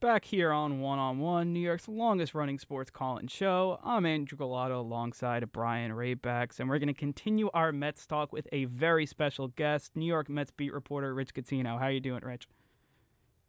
back 0.00 0.24
here 0.24 0.50
on 0.50 0.80
One 0.80 0.98
on 0.98 1.18
One, 1.18 1.52
New 1.52 1.60
York's 1.60 1.86
longest 1.86 2.34
running 2.34 2.58
sports 2.58 2.90
call 2.90 3.18
and 3.18 3.30
show. 3.30 3.78
I'm 3.84 4.06
Andrew 4.06 4.38
Galato 4.38 4.78
alongside 4.78 5.52
Brian 5.52 5.92
Raybacks, 5.92 6.58
and 6.58 6.70
we're 6.70 6.78
going 6.78 6.88
to 6.88 6.94
continue 6.94 7.50
our 7.52 7.70
Mets 7.70 8.06
talk 8.06 8.32
with 8.32 8.48
a 8.50 8.64
very 8.64 9.04
special 9.04 9.48
guest, 9.48 9.94
New 9.94 10.06
York 10.06 10.30
Mets 10.30 10.50
beat 10.50 10.72
reporter 10.72 11.12
Rich 11.12 11.34
Catino. 11.34 11.78
How 11.78 11.88
you 11.88 12.00
doing, 12.00 12.22
Rich? 12.24 12.48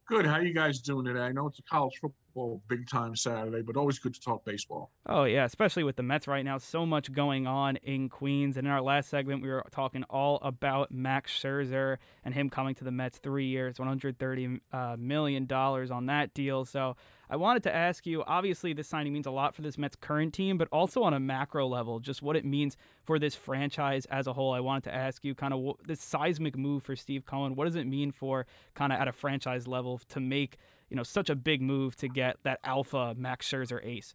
Good. 0.07 0.25
How 0.25 0.39
you 0.39 0.53
guys 0.53 0.81
doing 0.81 1.05
today? 1.05 1.21
I 1.21 1.31
know 1.31 1.47
it's 1.47 1.59
a 1.59 1.63
college 1.63 1.93
football 2.01 2.17
big 2.67 2.87
time 2.87 3.15
Saturday, 3.15 3.61
but 3.61 3.77
always 3.77 3.99
good 3.99 4.13
to 4.13 4.21
talk 4.21 4.43
baseball. 4.45 4.91
Oh 5.05 5.23
yeah, 5.23 5.45
especially 5.45 5.83
with 5.83 5.95
the 5.95 6.03
Mets 6.03 6.27
right 6.27 6.43
now. 6.43 6.57
So 6.57 6.85
much 6.85 7.11
going 7.11 7.47
on 7.47 7.77
in 7.77 8.09
Queens. 8.09 8.57
And 8.57 8.67
in 8.67 8.73
our 8.73 8.81
last 8.81 9.09
segment, 9.09 9.41
we 9.41 9.49
were 9.49 9.63
talking 9.71 10.03
all 10.09 10.39
about 10.41 10.91
Max 10.91 11.31
Scherzer 11.31 11.97
and 12.23 12.33
him 12.33 12.49
coming 12.49 12.75
to 12.75 12.83
the 12.83 12.91
Mets. 12.91 13.17
Three 13.17 13.47
years, 13.47 13.77
130 13.79 14.61
uh, 14.71 14.95
million 14.97 15.51
on 15.51 16.05
that 16.07 16.33
deal. 16.33 16.65
So 16.65 16.95
I 17.29 17.35
wanted 17.37 17.63
to 17.63 17.75
ask 17.75 18.05
you. 18.05 18.23
Obviously, 18.27 18.73
this 18.73 18.87
signing 18.87 19.13
means 19.13 19.25
a 19.25 19.31
lot 19.31 19.55
for 19.55 19.61
this 19.61 19.77
Mets 19.77 19.95
current 19.95 20.33
team, 20.33 20.57
but 20.57 20.67
also 20.71 21.03
on 21.03 21.13
a 21.13 21.19
macro 21.19 21.67
level, 21.67 21.99
just 21.99 22.21
what 22.21 22.35
it 22.35 22.45
means 22.45 22.77
for 23.03 23.19
this 23.19 23.35
franchise 23.35 24.05
as 24.07 24.27
a 24.27 24.33
whole. 24.33 24.53
I 24.53 24.59
wanted 24.59 24.83
to 24.85 24.93
ask 24.93 25.23
you 25.23 25.33
kind 25.33 25.53
of 25.53 25.77
this 25.85 26.01
seismic 26.01 26.57
move 26.57 26.83
for 26.83 26.95
Steve 26.95 27.25
Cohen. 27.25 27.55
What 27.55 27.65
does 27.65 27.75
it 27.75 27.87
mean 27.87 28.11
for 28.11 28.45
kind 28.73 28.91
of 28.91 28.99
at 28.99 29.07
a 29.07 29.13
franchise 29.13 29.67
level 29.67 29.99
to 30.09 30.19
make 30.19 30.57
you 30.91 30.97
know 30.97 31.03
such 31.03 31.29
a 31.29 31.35
big 31.35 31.61
move 31.61 31.95
to 31.95 32.09
get 32.09 32.37
that 32.43 32.59
alpha 32.65 33.15
Max 33.17 33.49
Scherzer 33.49 33.83
ace? 33.83 34.13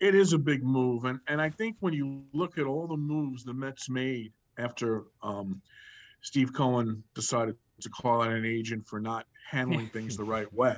It 0.00 0.14
is 0.14 0.32
a 0.32 0.38
big 0.38 0.64
move, 0.64 1.04
and 1.04 1.18
and 1.26 1.42
I 1.42 1.50
think 1.50 1.76
when 1.80 1.92
you 1.92 2.22
look 2.32 2.56
at 2.56 2.64
all 2.64 2.86
the 2.86 2.96
moves 2.96 3.44
the 3.44 3.52
Mets 3.52 3.90
made 3.90 4.32
after 4.58 5.04
um, 5.22 5.60
Steve 6.22 6.52
Cohen 6.52 7.02
decided 7.14 7.56
to 7.80 7.90
call 7.90 8.22
out 8.22 8.30
an 8.30 8.46
agent 8.46 8.86
for 8.86 9.00
not 9.00 9.26
handling 9.50 9.86
things 9.92 10.16
the 10.16 10.24
right 10.24 10.50
way. 10.54 10.76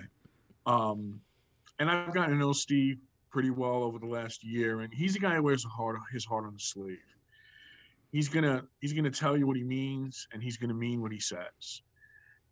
Um, 0.64 1.20
and 1.78 1.90
I've 1.90 2.14
gotten 2.14 2.30
to 2.30 2.38
know 2.38 2.54
Steve 2.54 2.98
pretty 3.30 3.50
well 3.50 3.82
over 3.82 3.98
the 3.98 4.06
last 4.06 4.42
year, 4.42 4.80
and 4.80 4.92
he's 4.92 5.16
a 5.16 5.18
guy 5.18 5.34
who 5.34 5.42
wears 5.42 5.64
heart, 5.64 5.96
his 6.12 6.24
heart 6.24 6.46
on 6.46 6.54
his 6.54 6.64
sleeve. 6.64 6.98
He's 8.10 8.28
gonna 8.30 8.64
he's 8.80 8.94
gonna 8.94 9.10
tell 9.10 9.36
you 9.36 9.46
what 9.46 9.58
he 9.58 9.64
means, 9.64 10.28
and 10.32 10.42
he's 10.42 10.56
gonna 10.56 10.72
mean 10.72 11.02
what 11.02 11.12
he 11.12 11.20
says. 11.20 11.82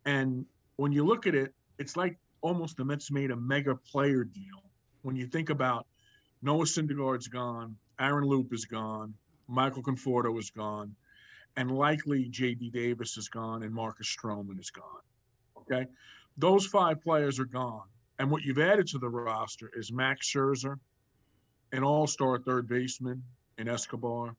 And 0.05 0.45
when 0.75 0.91
you 0.91 1.03
look 1.03 1.25
at 1.25 1.33
it, 1.33 1.53
it's 1.79 1.97
like 1.97 2.19
almost 2.43 2.77
the 2.77 2.85
Mets 2.85 3.09
made 3.09 3.31
a 3.31 3.35
mega 3.35 3.75
player 3.75 4.23
deal. 4.23 4.61
When 5.01 5.15
you 5.15 5.25
think 5.25 5.49
about 5.49 5.87
Noah 6.43 6.65
Syndergaard's 6.65 7.27
gone, 7.27 7.75
Aaron 7.99 8.25
Loup 8.25 8.53
is 8.53 8.65
gone, 8.65 9.13
Michael 9.47 9.81
Conforto 9.81 10.37
is 10.37 10.51
gone, 10.51 10.93
and 11.55 11.71
likely 11.71 12.25
J.D. 12.29 12.69
Davis 12.69 13.17
is 13.17 13.29
gone, 13.29 13.63
and 13.63 13.73
Marcus 13.73 14.13
Stroman 14.13 14.59
is 14.59 14.69
gone. 14.69 15.01
Okay, 15.57 15.89
those 16.37 16.65
five 16.65 17.01
players 17.01 17.39
are 17.39 17.45
gone. 17.45 17.87
And 18.19 18.29
what 18.29 18.43
you've 18.43 18.59
added 18.59 18.87
to 18.87 18.99
the 18.99 19.09
roster 19.09 19.71
is 19.75 19.91
Max 19.91 20.29
Scherzer, 20.29 20.75
an 21.71 21.83
all-star 21.83 22.39
third 22.39 22.67
baseman 22.67 23.23
in 23.57 23.67
Escobar, 23.67 24.35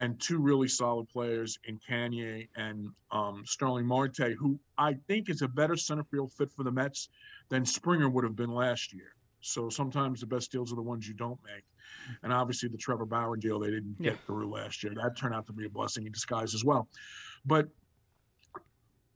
and 0.00 0.20
two 0.20 0.38
really 0.38 0.68
solid 0.68 1.08
players 1.08 1.58
in 1.64 1.78
Canha 1.78 2.46
and 2.56 2.90
um, 3.10 3.42
Starling 3.46 3.86
Marte, 3.86 4.34
who 4.38 4.58
I 4.76 4.94
think 5.08 5.30
is 5.30 5.42
a 5.42 5.48
better 5.48 5.76
center 5.76 6.04
field 6.04 6.32
fit 6.32 6.52
for 6.52 6.64
the 6.64 6.70
Mets 6.70 7.08
than 7.48 7.64
Springer 7.64 8.08
would 8.08 8.24
have 8.24 8.36
been 8.36 8.52
last 8.52 8.92
year. 8.92 9.14
So 9.40 9.68
sometimes 9.68 10.20
the 10.20 10.26
best 10.26 10.50
deals 10.50 10.72
are 10.72 10.76
the 10.76 10.82
ones 10.82 11.06
you 11.06 11.14
don't 11.14 11.38
make. 11.44 11.64
And 12.22 12.32
obviously 12.32 12.68
the 12.68 12.76
Trevor 12.76 13.06
Bauer 13.06 13.36
deal 13.36 13.58
they 13.58 13.70
didn't 13.70 14.00
get 14.02 14.18
through 14.26 14.50
last 14.50 14.82
year. 14.82 14.92
That 14.94 15.16
turned 15.16 15.34
out 15.34 15.46
to 15.46 15.52
be 15.52 15.66
a 15.66 15.70
blessing 15.70 16.04
in 16.04 16.12
disguise 16.12 16.54
as 16.54 16.64
well. 16.64 16.88
But 17.44 17.68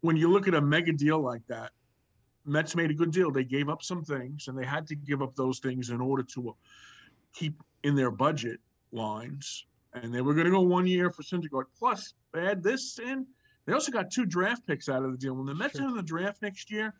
when 0.00 0.16
you 0.16 0.30
look 0.30 0.48
at 0.48 0.54
a 0.54 0.60
mega 0.60 0.92
deal 0.92 1.20
like 1.20 1.42
that, 1.48 1.72
Mets 2.46 2.74
made 2.74 2.90
a 2.90 2.94
good 2.94 3.10
deal. 3.10 3.30
They 3.30 3.44
gave 3.44 3.68
up 3.68 3.82
some 3.82 4.02
things, 4.02 4.48
and 4.48 4.56
they 4.58 4.64
had 4.64 4.86
to 4.86 4.96
give 4.96 5.20
up 5.20 5.36
those 5.36 5.58
things 5.58 5.90
in 5.90 6.00
order 6.00 6.22
to 6.34 6.56
keep 7.34 7.62
in 7.82 7.94
their 7.94 8.10
budget 8.10 8.60
lines. 8.92 9.66
And 9.92 10.14
they 10.14 10.20
were 10.20 10.34
going 10.34 10.46
to 10.46 10.52
go 10.52 10.60
one 10.60 10.86
year 10.86 11.10
for 11.10 11.22
Syndergaard. 11.22 11.64
Plus, 11.78 12.14
they 12.32 12.44
had 12.44 12.62
this 12.62 12.98
in. 12.98 13.26
They 13.66 13.72
also 13.72 13.92
got 13.92 14.10
two 14.10 14.24
draft 14.24 14.66
picks 14.66 14.88
out 14.88 15.04
of 15.04 15.10
the 15.12 15.18
deal. 15.18 15.34
When 15.34 15.46
the 15.46 15.54
Mets 15.54 15.76
sure. 15.76 15.86
are 15.86 15.88
in 15.88 15.96
the 15.96 16.02
draft 16.02 16.42
next 16.42 16.70
year, 16.70 16.94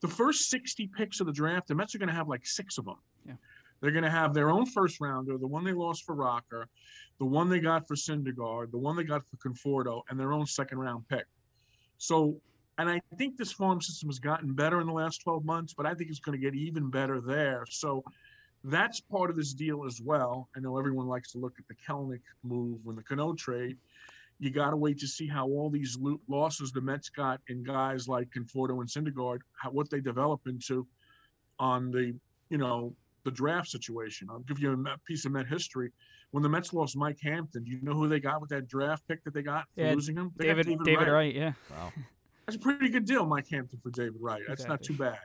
the 0.00 0.08
first 0.08 0.48
60 0.50 0.88
picks 0.96 1.20
of 1.20 1.26
the 1.26 1.32
draft, 1.32 1.68
the 1.68 1.74
Mets 1.74 1.94
are 1.94 1.98
going 1.98 2.08
to 2.08 2.14
have 2.14 2.28
like 2.28 2.46
six 2.46 2.78
of 2.78 2.84
them. 2.84 2.96
Yeah. 3.26 3.34
They're 3.80 3.90
going 3.90 4.04
to 4.04 4.10
have 4.10 4.32
their 4.32 4.50
own 4.50 4.66
first 4.66 5.00
rounder, 5.00 5.36
the 5.38 5.46
one 5.46 5.64
they 5.64 5.72
lost 5.72 6.04
for 6.04 6.14
Rocker, 6.14 6.68
the 7.18 7.26
one 7.26 7.48
they 7.48 7.60
got 7.60 7.86
for 7.86 7.94
Syndergaard, 7.94 8.70
the 8.70 8.78
one 8.78 8.96
they 8.96 9.04
got 9.04 9.22
for 9.28 9.36
Conforto, 9.36 10.02
and 10.08 10.18
their 10.18 10.32
own 10.32 10.46
second 10.46 10.78
round 10.78 11.06
pick. 11.08 11.26
So 11.98 12.40
and 12.78 12.90
I 12.90 13.00
think 13.16 13.36
this 13.36 13.52
farm 13.52 13.80
system 13.80 14.08
has 14.08 14.18
gotten 14.18 14.52
better 14.52 14.80
in 14.80 14.86
the 14.86 14.92
last 14.92 15.22
12 15.22 15.44
months, 15.44 15.72
but 15.72 15.86
I 15.86 15.94
think 15.94 16.10
it's 16.10 16.18
going 16.18 16.38
to 16.38 16.44
get 16.44 16.54
even 16.54 16.90
better 16.90 17.20
there. 17.20 17.64
So 17.70 18.04
that's 18.66 19.00
part 19.00 19.30
of 19.30 19.36
this 19.36 19.54
deal 19.54 19.84
as 19.84 20.00
well. 20.00 20.48
I 20.56 20.60
know 20.60 20.76
everyone 20.76 21.06
likes 21.06 21.30
to 21.32 21.38
look 21.38 21.54
at 21.58 21.66
the 21.68 21.74
Kelenic 21.74 22.22
move 22.42 22.80
when 22.84 22.96
the 22.96 23.02
Cano 23.02 23.32
trade. 23.32 23.76
You 24.38 24.50
got 24.50 24.70
to 24.70 24.76
wait 24.76 24.98
to 24.98 25.06
see 25.06 25.26
how 25.26 25.46
all 25.46 25.70
these 25.70 25.96
losses 26.28 26.72
the 26.72 26.80
Mets 26.80 27.08
got 27.08 27.40
in 27.48 27.62
guys 27.62 28.08
like 28.08 28.28
Conforto 28.30 28.80
and 28.80 28.88
Syndergaard, 28.88 29.38
how, 29.60 29.70
what 29.70 29.88
they 29.88 30.00
develop 30.00 30.40
into 30.46 30.86
on 31.58 31.90
the, 31.90 32.14
you 32.50 32.58
know, 32.58 32.92
the 33.24 33.30
draft 33.30 33.68
situation. 33.68 34.28
I'll 34.30 34.40
give 34.40 34.58
you 34.58 34.72
a 34.72 34.98
piece 35.06 35.24
of 35.24 35.32
Met 35.32 35.46
history. 35.46 35.92
When 36.32 36.42
the 36.42 36.48
Mets 36.48 36.72
lost 36.72 36.96
Mike 36.96 37.18
Hampton, 37.22 37.64
do 37.64 37.70
you 37.70 37.78
know 37.82 37.94
who 37.94 38.08
they 38.08 38.20
got 38.20 38.40
with 38.40 38.50
that 38.50 38.68
draft 38.68 39.06
pick 39.08 39.22
that 39.24 39.32
they 39.32 39.42
got 39.42 39.64
for 39.74 39.82
yeah, 39.82 39.94
losing 39.94 40.16
him? 40.16 40.32
They 40.36 40.46
David, 40.46 40.66
David, 40.66 40.84
David 40.84 40.98
Wright. 40.98 41.12
Wright. 41.12 41.34
Yeah. 41.34 41.52
Wow. 41.70 41.92
That's 42.46 42.56
a 42.56 42.60
pretty 42.60 42.88
good 42.88 43.06
deal, 43.06 43.26
Mike 43.26 43.48
Hampton 43.48 43.78
for 43.82 43.90
David 43.90 44.20
Wright. 44.20 44.42
That's 44.46 44.64
exactly. 44.64 44.72
not 44.72 44.82
too 44.82 44.94
bad. 44.94 45.18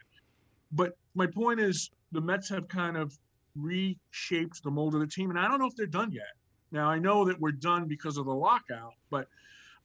But 0.72 0.98
my 1.16 1.28
point 1.28 1.60
is, 1.60 1.92
the 2.12 2.22
Mets 2.22 2.50
have 2.50 2.68
kind 2.68 2.98
of 2.98 3.18
reshaped 3.56 4.64
the 4.64 4.72
mold 4.72 4.96
of 4.96 5.02
the 5.02 5.08
team, 5.08 5.30
and 5.30 5.40
I 5.40 5.48
don't 5.48 5.60
know 5.60 5.68
if 5.68 5.76
they're 5.76 5.86
done 5.86 6.12
yet. 6.12 6.34
Now 6.72 6.90
I 6.90 7.00
know 7.00 7.26
that 7.26 7.40
we're 7.40 7.52
done 7.52 7.86
because 7.86 8.18
of 8.18 8.26
the 8.26 8.34
lockout, 8.34 8.94
but 9.10 9.28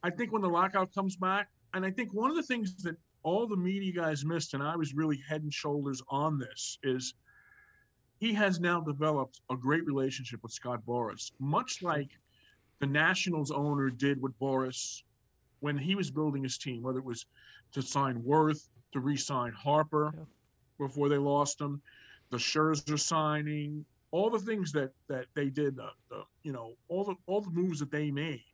I 0.03 0.10
think 0.10 0.32
when 0.32 0.43
the 0.43 0.49
lockout 0.49 0.94
comes 0.94 1.16
back, 1.16 1.49
and 1.75 1.84
I 1.84 1.91
think 1.91 2.15
one 2.15 2.31
of 2.31 2.37
the 2.37 2.43
things 2.43 2.82
that 2.84 2.97
all 3.22 3.47
the 3.47 3.56
media 3.56 3.93
guys 3.93 4.25
missed, 4.25 4.55
and 4.55 4.62
I 4.62 4.76
was 4.76 4.94
really 4.94 5.21
head 5.28 5.43
and 5.43 5.53
shoulders 5.53 6.00
on 6.09 6.38
this, 6.38 6.78
is 6.82 7.15
he 8.19 8.32
has 8.32 8.60
now 8.60 8.81
developed 8.81 9.41
a 9.50 9.56
great 9.56 9.84
relationship 9.84 10.43
with 10.43 10.53
Scott 10.53 10.81
Boras, 10.87 11.32
much 11.38 11.82
like 11.82 12.10
the 12.78 12.87
Nationals 12.87 13.50
owner 13.50 13.91
did 13.91 14.22
with 14.22 14.38
Boras 14.38 15.03
when 15.60 15.76
he 15.76 15.94
was 15.94 16.10
building 16.10 16.43
his 16.43 16.59
team, 16.59 16.82
whether 16.82 16.99
it 16.99 17.05
was 17.05 17.26
to 17.72 17.82
sign 17.82 18.22
Werth, 18.22 18.69
to 18.93 19.00
re-sign 19.00 19.53
Harper 19.53 20.12
yeah. 20.15 20.25
before 20.78 21.09
they 21.09 21.19
lost 21.19 21.60
him, 21.60 21.82
the 22.31 22.37
Scherzer 22.37 22.98
signing, 22.98 23.84
all 24.10 24.31
the 24.31 24.38
things 24.38 24.72
that 24.72 24.92
that 25.09 25.26
they 25.34 25.48
did, 25.48 25.78
uh, 25.78 25.91
the, 26.10 26.22
you 26.42 26.53
know, 26.53 26.75
all 26.88 27.04
the 27.04 27.14
all 27.26 27.41
the 27.41 27.50
moves 27.50 27.78
that 27.81 27.91
they 27.91 28.10
made, 28.10 28.44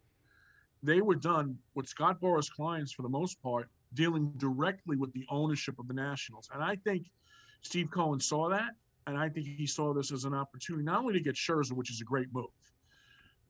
they 0.82 1.00
were 1.00 1.14
done 1.14 1.56
with 1.74 1.86
Scott 1.86 2.20
Boras 2.20 2.50
clients 2.50 2.92
for 2.92 3.02
the 3.02 3.08
most 3.08 3.42
part, 3.42 3.68
dealing 3.94 4.32
directly 4.36 4.96
with 4.96 5.12
the 5.12 5.24
ownership 5.30 5.78
of 5.78 5.88
the 5.88 5.94
Nationals. 5.94 6.48
And 6.52 6.62
I 6.62 6.76
think 6.76 7.06
Steve 7.62 7.90
Cohen 7.90 8.20
saw 8.20 8.48
that, 8.48 8.70
and 9.06 9.16
I 9.16 9.28
think 9.28 9.46
he 9.46 9.66
saw 9.66 9.94
this 9.94 10.12
as 10.12 10.24
an 10.24 10.34
opportunity 10.34 10.84
not 10.84 11.00
only 11.00 11.14
to 11.14 11.20
get 11.20 11.34
Scherzer, 11.34 11.72
which 11.72 11.90
is 11.90 12.00
a 12.00 12.04
great 12.04 12.28
move, 12.32 12.46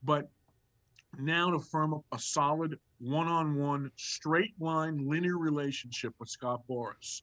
but 0.02 0.28
now 1.18 1.50
to 1.50 1.58
firm 1.58 1.94
up 1.94 2.04
a 2.12 2.18
solid 2.18 2.78
one-on-one, 3.00 3.90
straight 3.96 4.54
line, 4.60 5.08
linear 5.08 5.36
relationship 5.36 6.14
with 6.18 6.28
Scott 6.28 6.62
Boras. 6.68 7.22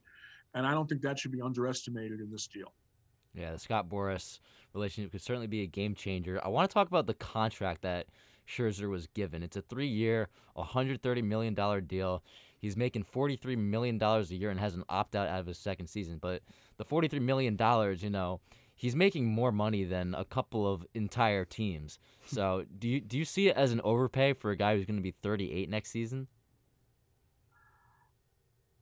And 0.53 0.65
I 0.65 0.71
don't 0.71 0.87
think 0.87 1.01
that 1.01 1.17
should 1.17 1.31
be 1.31 1.41
underestimated 1.41 2.19
in 2.19 2.31
this 2.31 2.47
deal. 2.47 2.73
Yeah, 3.33 3.51
the 3.51 3.59
Scott 3.59 3.89
Boras 3.89 4.39
relationship 4.73 5.11
could 5.11 5.21
certainly 5.21 5.47
be 5.47 5.61
a 5.61 5.67
game 5.67 5.95
changer. 5.95 6.39
I 6.43 6.49
want 6.49 6.69
to 6.69 6.73
talk 6.73 6.87
about 6.87 7.07
the 7.07 7.13
contract 7.13 7.81
that 7.83 8.07
Scherzer 8.47 8.89
was 8.89 9.07
given. 9.07 9.43
It's 9.43 9.57
a 9.57 9.61
three-year, 9.61 10.27
$130 10.57 11.23
million 11.23 11.85
deal. 11.85 12.23
He's 12.57 12.75
making 12.75 13.05
$43 13.05 13.57
million 13.57 14.01
a 14.01 14.21
year 14.23 14.49
and 14.49 14.59
has 14.59 14.75
an 14.75 14.83
opt-out 14.89 15.27
out 15.27 15.39
of 15.39 15.45
his 15.45 15.57
second 15.57 15.87
season. 15.87 16.17
But 16.19 16.41
the 16.77 16.85
$43 16.85 17.21
million, 17.21 17.57
you 17.99 18.09
know, 18.09 18.41
he's 18.75 18.95
making 18.95 19.27
more 19.27 19.51
money 19.51 19.83
than 19.83 20.15
a 20.15 20.25
couple 20.25 20.71
of 20.71 20.85
entire 20.93 21.45
teams. 21.45 21.99
So 22.29 22.63
do 22.77 22.87
you 22.87 23.01
do 23.01 23.17
you 23.17 23.25
see 23.25 23.47
it 23.47 23.55
as 23.57 23.71
an 23.71 23.81
overpay 23.83 24.33
for 24.33 24.51
a 24.51 24.55
guy 24.55 24.75
who's 24.75 24.85
going 24.85 24.99
to 24.99 25.01
be 25.01 25.15
38 25.23 25.67
next 25.67 25.89
season? 25.89 26.27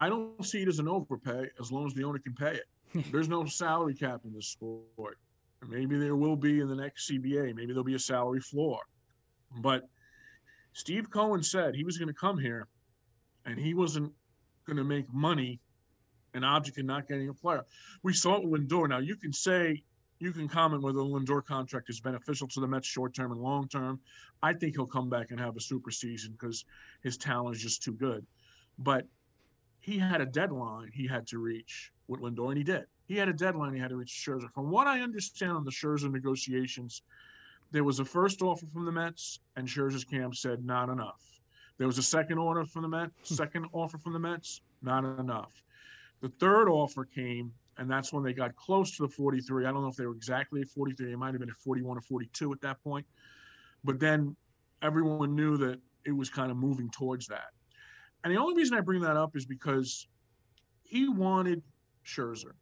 I 0.01 0.09
don't 0.09 0.45
see 0.45 0.63
it 0.63 0.67
as 0.67 0.79
an 0.79 0.89
overpay 0.89 1.45
as 1.57 1.71
long 1.71 1.85
as 1.85 1.93
the 1.93 2.03
owner 2.03 2.19
can 2.19 2.33
pay 2.33 2.55
it. 2.55 2.65
There's 3.11 3.29
no 3.29 3.45
salary 3.45 3.93
cap 3.93 4.21
in 4.25 4.33
this 4.33 4.47
sport. 4.47 5.17
Maybe 5.67 5.97
there 5.97 6.15
will 6.15 6.35
be 6.35 6.59
in 6.59 6.67
the 6.67 6.75
next 6.75 7.09
CBA. 7.09 7.55
Maybe 7.55 7.67
there'll 7.67 7.83
be 7.83 7.95
a 7.95 7.99
salary 7.99 8.39
floor. 8.39 8.79
But 9.61 9.83
Steve 10.73 11.09
Cohen 11.09 11.41
said 11.41 11.75
he 11.75 11.83
was 11.83 11.97
going 11.97 12.07
to 12.07 12.13
come 12.13 12.37
here 12.37 12.67
and 13.45 13.59
he 13.59 13.73
wasn't 13.73 14.11
going 14.65 14.77
to 14.77 14.83
make 14.83 15.11
money 15.11 15.59
an 16.33 16.43
object 16.43 16.77
in 16.77 16.85
not 16.85 17.07
getting 17.07 17.29
a 17.29 17.33
player. 17.33 17.65
We 18.03 18.13
saw 18.13 18.35
it 18.37 18.47
with 18.47 18.69
Lindor. 18.69 18.87
Now 18.87 18.99
you 18.99 19.15
can 19.15 19.33
say 19.33 19.81
you 20.19 20.31
can 20.31 20.47
comment 20.47 20.83
whether 20.83 20.97
the 20.97 21.03
Lindor 21.03 21.43
contract 21.43 21.89
is 21.89 21.99
beneficial 21.99 22.47
to 22.49 22.59
the 22.59 22.67
Mets 22.67 22.87
short 22.87 23.15
term 23.15 23.31
and 23.31 23.41
long 23.41 23.67
term. 23.67 23.99
I 24.43 24.53
think 24.53 24.75
he'll 24.75 24.85
come 24.85 25.09
back 25.09 25.31
and 25.31 25.39
have 25.39 25.55
a 25.55 25.61
super 25.61 25.91
season 25.91 26.33
because 26.33 26.65
his 27.01 27.17
talent 27.17 27.55
is 27.55 27.61
just 27.61 27.83
too 27.83 27.93
good. 27.93 28.25
But 28.77 29.07
he 29.87 29.97
had 29.97 30.19
a 30.19 30.25
deadline 30.25 30.91
he 30.93 31.07
had 31.07 31.25
to 31.25 31.39
reach 31.39 31.93
with 32.09 32.19
Lindor, 32.19 32.49
and 32.49 32.57
he 32.57 32.63
did. 32.63 32.83
He 33.05 33.15
had 33.15 33.29
a 33.29 33.33
deadline 33.33 33.73
he 33.73 33.79
had 33.79 33.91
to 33.91 33.95
reach 33.95 34.11
Scherzer. 34.11 34.51
From 34.51 34.69
what 34.69 34.85
I 34.85 34.99
understand 34.99 35.53
on 35.53 35.63
the 35.63 35.71
Scherzer 35.71 36.11
negotiations, 36.11 37.03
there 37.71 37.85
was 37.85 37.99
a 38.01 38.05
first 38.05 38.41
offer 38.41 38.65
from 38.73 38.83
the 38.83 38.91
Mets, 38.91 39.39
and 39.55 39.65
Scherzer's 39.65 40.03
camp 40.03 40.35
said 40.35 40.65
not 40.65 40.89
enough. 40.89 41.21
There 41.77 41.87
was 41.87 41.97
a 41.97 42.03
second 42.03 42.37
order 42.37 42.65
from 42.65 42.81
the 42.81 42.89
Mets, 42.89 43.13
Hmm. 43.29 43.35
second 43.35 43.65
offer 43.71 43.97
from 43.97 44.11
the 44.11 44.19
Mets, 44.19 44.59
not 44.81 45.05
enough. 45.05 45.63
The 46.19 46.29
third 46.29 46.67
offer 46.67 47.05
came, 47.05 47.53
and 47.77 47.89
that's 47.89 48.11
when 48.11 48.23
they 48.23 48.33
got 48.33 48.57
close 48.57 48.97
to 48.97 49.03
the 49.03 49.09
43. 49.09 49.65
I 49.65 49.71
don't 49.71 49.83
know 49.83 49.87
if 49.87 49.95
they 49.95 50.05
were 50.05 50.15
exactly 50.15 50.59
at 50.59 50.67
43. 50.67 51.13
It 51.13 51.17
might 51.17 51.33
have 51.33 51.39
been 51.39 51.49
at 51.49 51.55
41 51.55 51.97
or 51.97 52.01
42 52.01 52.51
at 52.51 52.59
that 52.59 52.83
point. 52.83 53.07
But 53.85 54.01
then 54.01 54.35
everyone 54.81 55.33
knew 55.33 55.55
that 55.57 55.79
it 56.03 56.11
was 56.11 56.29
kind 56.29 56.51
of 56.51 56.57
moving 56.57 56.89
towards 56.89 57.27
that. 57.27 57.53
And 58.23 58.33
the 58.33 58.39
only 58.39 58.55
reason 58.55 58.77
I 58.77 58.81
bring 58.81 59.01
that 59.01 59.17
up 59.17 59.35
is 59.35 59.45
because 59.45 60.07
he 60.83 61.07
wanted 61.09 61.61
Scherzer, 62.05 62.53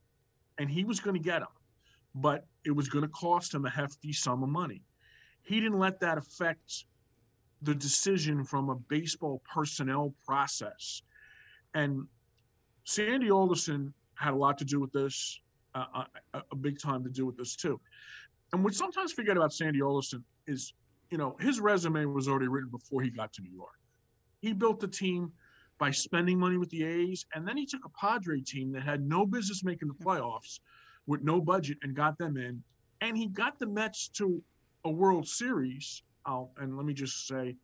and 0.58 0.70
he 0.70 0.84
was 0.84 1.00
going 1.00 1.16
to 1.16 1.22
get 1.22 1.42
him, 1.42 1.48
but 2.14 2.46
it 2.66 2.72
was 2.72 2.90
going 2.90 3.04
to 3.04 3.10
cost 3.10 3.54
him 3.54 3.66
a 3.66 3.70
hefty 3.70 4.14
sum 4.14 4.44
of 4.44 4.50
money. 4.50 4.82
He 5.44 5.60
didn't 5.60 5.80
let 5.80 6.00
that 6.00 6.18
affect 6.18 6.86
the 7.62 7.76
decision 7.76 8.44
from 8.44 8.70
a 8.70 8.76
baseball 8.76 9.42
personnel 9.52 10.14
process. 10.26 11.02
And 11.74 12.08
Sandy 12.84 13.32
Alderson 13.32 13.94
had 14.16 14.34
a 14.34 14.36
lot 14.36 14.58
to 14.60 14.66
do 14.66 14.80
with 14.80 14.92
this, 14.92 15.40
uh, 15.74 16.06
a, 16.34 16.42
a 16.52 16.56
big 16.56 16.80
time 16.80 17.04
to 17.04 17.10
do 17.10 17.26
with 17.26 17.38
this 17.38 17.56
too. 17.56 17.80
And 18.54 18.64
what 18.64 18.74
sometimes 18.74 19.12
forget 19.12 19.36
about 19.36 19.54
Sandy 19.54 19.82
Alderson 19.82 20.24
is, 20.48 20.74
you 21.10 21.18
know, 21.18 21.36
his 21.40 21.60
resume 21.60 22.06
was 22.06 22.28
already 22.28 22.48
written 22.48 22.70
before 22.70 23.02
he 23.02 23.10
got 23.10 23.34
to 23.34 23.42
New 23.42 23.52
York. 23.52 23.80
He 24.42 24.54
built 24.54 24.80
the 24.80 24.88
team 24.88 25.32
by 25.78 25.92
spending 25.92 26.40
money 26.40 26.58
with 26.58 26.70
the 26.70 26.84
A's, 26.84 27.26
and 27.34 27.48
then 27.48 27.58
he 27.58 27.66
took 27.66 27.86
a 27.86 27.90
Padre 27.90 28.42
team 28.42 28.72
that 28.72 28.84
had 28.84 29.06
no 29.08 29.26
business 29.26 29.64
making 29.64 29.88
the 29.88 29.94
playoffs 29.94 30.60
with 31.08 31.22
no 31.22 31.42
budget 31.42 31.78
and 31.84 31.96
got 31.96 32.18
them 32.18 32.38
in. 32.38 32.64
And 33.02 33.18
he 33.18 33.28
got 33.28 33.60
the 33.60 33.68
Mets 33.68 34.08
to 34.10 34.42
a 34.86 34.90
World 34.90 35.28
Series. 35.28 36.04
Oh, 36.26 36.50
and 36.58 36.78
let 36.78 36.86
me 36.86 36.94
just 36.94 37.28
say, 37.28 37.56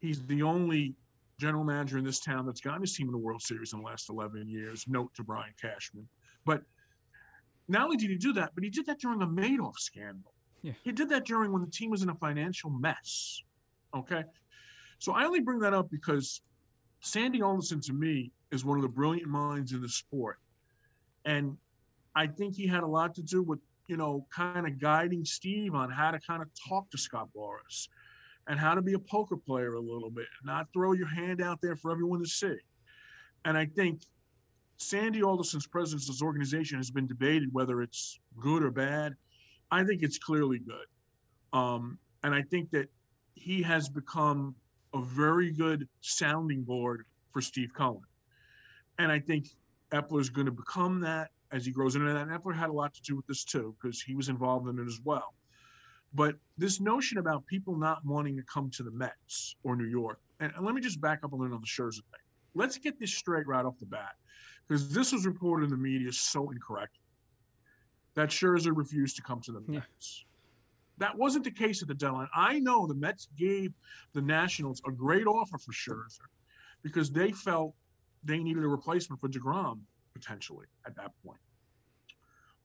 he's 0.00 0.22
the 0.26 0.42
only 0.42 0.94
general 1.38 1.64
manager 1.64 1.96
in 1.96 2.04
this 2.04 2.20
town 2.20 2.44
that's 2.44 2.60
gotten 2.60 2.82
his 2.82 2.94
team 2.94 3.08
in 3.08 3.12
the 3.12 3.18
World 3.18 3.42
Series 3.42 3.72
in 3.72 3.80
the 3.80 3.86
last 3.86 4.10
11 4.10 4.48
years. 4.48 4.84
Note 4.86 5.12
to 5.14 5.24
Brian 5.24 5.54
Cashman. 5.60 6.06
But 6.44 6.62
not 7.68 7.84
only 7.84 7.96
did 7.96 8.10
he 8.10 8.16
do 8.16 8.32
that, 8.34 8.50
but 8.54 8.62
he 8.62 8.70
did 8.70 8.86
that 8.86 9.00
during 9.00 9.22
a 9.22 9.26
Madoff 9.26 9.78
scandal. 9.78 10.34
Yeah. 10.62 10.72
He 10.82 10.92
did 10.92 11.08
that 11.08 11.24
during 11.24 11.52
when 11.52 11.62
the 11.62 11.70
team 11.70 11.90
was 11.90 12.02
in 12.02 12.10
a 12.10 12.14
financial 12.14 12.68
mess. 12.68 13.42
Okay. 13.94 14.24
So 14.98 15.12
I 15.12 15.24
only 15.24 15.40
bring 15.40 15.60
that 15.60 15.72
up 15.72 15.90
because 15.90 16.42
Sandy 17.00 17.42
Alderson 17.42 17.80
to 17.82 17.92
me 17.92 18.32
is 18.52 18.64
one 18.64 18.78
of 18.78 18.82
the 18.82 18.88
brilliant 18.88 19.28
minds 19.28 19.72
in 19.72 19.80
the 19.80 19.88
sport. 19.88 20.38
And 21.24 21.56
I 22.14 22.26
think 22.26 22.54
he 22.54 22.66
had 22.66 22.82
a 22.82 22.86
lot 22.86 23.14
to 23.14 23.22
do 23.22 23.42
with, 23.42 23.60
you 23.86 23.96
know, 23.96 24.26
kind 24.34 24.66
of 24.66 24.78
guiding 24.80 25.24
Steve 25.24 25.74
on 25.74 25.90
how 25.90 26.10
to 26.10 26.18
kind 26.20 26.42
of 26.42 26.48
talk 26.68 26.90
to 26.90 26.98
Scott 26.98 27.28
Boras 27.36 27.88
and 28.48 28.58
how 28.58 28.74
to 28.74 28.82
be 28.82 28.94
a 28.94 28.98
poker 28.98 29.36
player 29.36 29.74
a 29.74 29.80
little 29.80 30.10
bit, 30.10 30.26
not 30.44 30.66
throw 30.72 30.92
your 30.92 31.06
hand 31.06 31.40
out 31.40 31.60
there 31.62 31.76
for 31.76 31.90
everyone 31.90 32.20
to 32.20 32.28
see. 32.28 32.56
And 33.44 33.56
I 33.56 33.66
think 33.66 34.02
Sandy 34.76 35.22
Alderson's 35.22 35.66
presence 35.66 36.06
this 36.06 36.22
organization 36.22 36.78
has 36.78 36.90
been 36.90 37.06
debated 37.06 37.50
whether 37.52 37.82
it's 37.82 38.18
good 38.38 38.62
or 38.62 38.70
bad. 38.70 39.14
I 39.70 39.84
think 39.84 40.02
it's 40.02 40.18
clearly 40.18 40.58
good. 40.58 40.86
Um, 41.52 41.98
and 42.22 42.34
I 42.34 42.42
think 42.42 42.70
that 42.70 42.88
he 43.34 43.62
has 43.62 43.88
become 43.88 44.54
a 44.94 45.00
very 45.00 45.50
good 45.50 45.88
sounding 46.00 46.62
board 46.62 47.04
for 47.32 47.40
Steve 47.40 47.72
Cohen. 47.76 48.02
And 48.98 49.10
I 49.10 49.18
think 49.18 49.46
Epler 49.92 50.20
is 50.20 50.30
going 50.30 50.46
to 50.46 50.52
become 50.52 51.00
that 51.00 51.30
as 51.52 51.64
he 51.64 51.72
grows 51.72 51.96
into 51.96 52.12
that. 52.12 52.28
And 52.28 52.30
Epler 52.30 52.54
had 52.54 52.70
a 52.70 52.72
lot 52.72 52.94
to 52.94 53.02
do 53.02 53.16
with 53.16 53.26
this 53.26 53.44
too, 53.44 53.74
because 53.80 54.00
he 54.00 54.14
was 54.14 54.28
involved 54.28 54.68
in 54.68 54.78
it 54.78 54.86
as 54.86 55.00
well. 55.04 55.34
But 56.12 56.34
this 56.58 56.80
notion 56.80 57.18
about 57.18 57.46
people 57.46 57.76
not 57.76 58.04
wanting 58.04 58.36
to 58.36 58.42
come 58.42 58.68
to 58.70 58.82
the 58.82 58.90
Mets 58.90 59.56
or 59.62 59.76
New 59.76 59.86
York, 59.86 60.18
and, 60.40 60.52
and 60.56 60.66
let 60.66 60.74
me 60.74 60.80
just 60.80 61.00
back 61.00 61.20
up 61.24 61.32
a 61.32 61.36
little 61.36 61.54
on 61.54 61.60
the 61.60 61.66
Scherzer 61.66 62.02
thing. 62.10 62.20
Let's 62.54 62.78
get 62.78 62.98
this 62.98 63.14
straight 63.14 63.46
right 63.46 63.64
off 63.64 63.78
the 63.78 63.86
bat, 63.86 64.16
because 64.66 64.92
this 64.92 65.12
was 65.12 65.24
reported 65.24 65.64
in 65.64 65.70
the 65.70 65.76
media 65.76 66.12
so 66.12 66.50
incorrectly 66.50 66.98
that 68.14 68.30
Scherzer 68.30 68.76
refused 68.76 69.14
to 69.16 69.22
come 69.22 69.40
to 69.42 69.52
the 69.52 69.62
Yeah. 69.68 69.82
That 71.00 71.16
wasn't 71.16 71.44
the 71.44 71.50
case 71.50 71.82
at 71.82 71.88
the 71.88 71.94
deadline. 71.94 72.28
I 72.34 72.60
know 72.60 72.86
the 72.86 72.94
Mets 72.94 73.28
gave 73.36 73.72
the 74.12 74.22
Nationals 74.22 74.80
a 74.86 74.92
great 74.92 75.26
offer 75.26 75.58
for 75.58 75.72
Scherzer 75.72 76.28
because 76.82 77.10
they 77.10 77.32
felt 77.32 77.74
they 78.22 78.38
needed 78.38 78.62
a 78.62 78.68
replacement 78.68 79.20
for 79.20 79.28
DeGrom 79.28 79.80
potentially 80.14 80.66
at 80.86 80.94
that 80.96 81.12
point. 81.24 81.40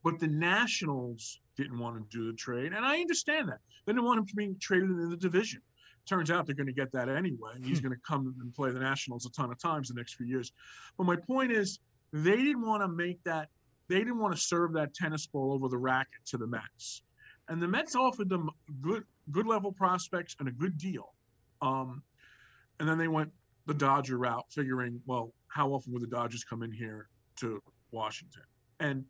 But 0.04 0.20
the 0.20 0.28
Nationals 0.28 1.40
didn't 1.56 1.78
want 1.78 1.96
to 1.96 2.16
do 2.16 2.26
the 2.30 2.36
trade, 2.36 2.72
and 2.72 2.84
I 2.84 3.00
understand 3.00 3.48
that. 3.48 3.58
They 3.86 3.92
didn't 3.92 4.04
want 4.04 4.20
him 4.20 4.26
to 4.26 4.36
be 4.36 4.54
traded 4.60 4.90
in 4.90 5.10
the 5.10 5.16
division. 5.16 5.62
Turns 6.06 6.30
out 6.30 6.46
they're 6.46 6.54
going 6.54 6.66
to 6.68 6.72
get 6.72 6.92
that 6.92 7.08
anyway. 7.08 7.54
Hmm. 7.56 7.64
He's 7.64 7.80
going 7.80 7.94
to 7.94 8.00
come 8.06 8.34
and 8.40 8.54
play 8.54 8.70
the 8.70 8.78
Nationals 8.78 9.26
a 9.26 9.30
ton 9.30 9.50
of 9.50 9.58
times 9.58 9.88
the 9.88 9.94
next 9.94 10.14
few 10.14 10.26
years. 10.26 10.52
But 10.96 11.04
my 11.04 11.16
point 11.16 11.52
is, 11.52 11.80
they 12.12 12.36
didn't 12.36 12.64
want 12.66 12.82
to 12.82 12.88
make 12.88 13.22
that. 13.24 13.48
They 13.88 13.98
didn't 13.98 14.18
want 14.18 14.34
to 14.34 14.40
serve 14.40 14.72
that 14.74 14.94
tennis 14.94 15.26
ball 15.26 15.52
over 15.52 15.68
the 15.68 15.78
racket 15.78 16.20
to 16.26 16.36
the 16.36 16.46
Mets, 16.46 17.02
and 17.48 17.62
the 17.62 17.68
Mets 17.68 17.94
offered 17.94 18.28
them 18.28 18.50
good, 18.80 19.04
good 19.30 19.46
level 19.46 19.72
prospects 19.72 20.36
and 20.40 20.48
a 20.48 20.52
good 20.52 20.76
deal. 20.78 21.14
Um, 21.62 22.02
and 22.80 22.88
then 22.88 22.98
they 22.98 23.08
went 23.08 23.30
the 23.66 23.74
Dodger 23.74 24.18
route, 24.18 24.44
figuring, 24.50 25.00
well, 25.06 25.32
how 25.48 25.70
often 25.70 25.92
would 25.92 26.02
the 26.02 26.08
Dodgers 26.08 26.44
come 26.44 26.62
in 26.62 26.72
here 26.72 27.08
to 27.40 27.60
Washington? 27.90 28.42
And 28.80 29.04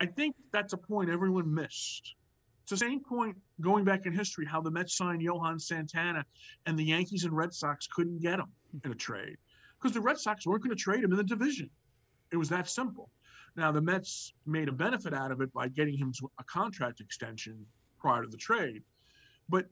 I 0.00 0.06
think 0.06 0.36
that's 0.52 0.72
a 0.72 0.76
point 0.76 1.10
everyone 1.10 1.52
missed. 1.52 2.14
It's 2.62 2.70
the 2.70 2.76
same 2.76 3.00
point 3.00 3.36
going 3.60 3.84
back 3.84 4.06
in 4.06 4.12
history 4.12 4.46
how 4.46 4.60
the 4.60 4.70
Mets 4.70 4.96
signed 4.96 5.22
Johan 5.22 5.58
Santana 5.58 6.24
and 6.66 6.78
the 6.78 6.84
Yankees 6.84 7.24
and 7.24 7.36
Red 7.36 7.52
Sox 7.52 7.86
couldn't 7.86 8.20
get 8.20 8.38
him 8.38 8.50
in 8.84 8.90
a 8.90 8.94
trade 8.94 9.36
because 9.80 9.92
the 9.92 10.00
Red 10.00 10.18
Sox 10.18 10.46
weren't 10.46 10.62
going 10.62 10.74
to 10.74 10.82
trade 10.82 11.04
him 11.04 11.10
in 11.10 11.18
the 11.18 11.24
division. 11.24 11.68
It 12.32 12.36
was 12.36 12.48
that 12.48 12.68
simple. 12.68 13.10
Now, 13.56 13.70
the 13.70 13.80
Mets 13.80 14.32
made 14.46 14.68
a 14.68 14.72
benefit 14.72 15.14
out 15.14 15.30
of 15.30 15.40
it 15.40 15.52
by 15.52 15.68
getting 15.68 15.96
him 15.96 16.12
a 16.38 16.44
contract 16.44 17.00
extension 17.00 17.64
prior 17.98 18.22
to 18.22 18.28
the 18.28 18.36
trade. 18.36 18.82
But 19.48 19.66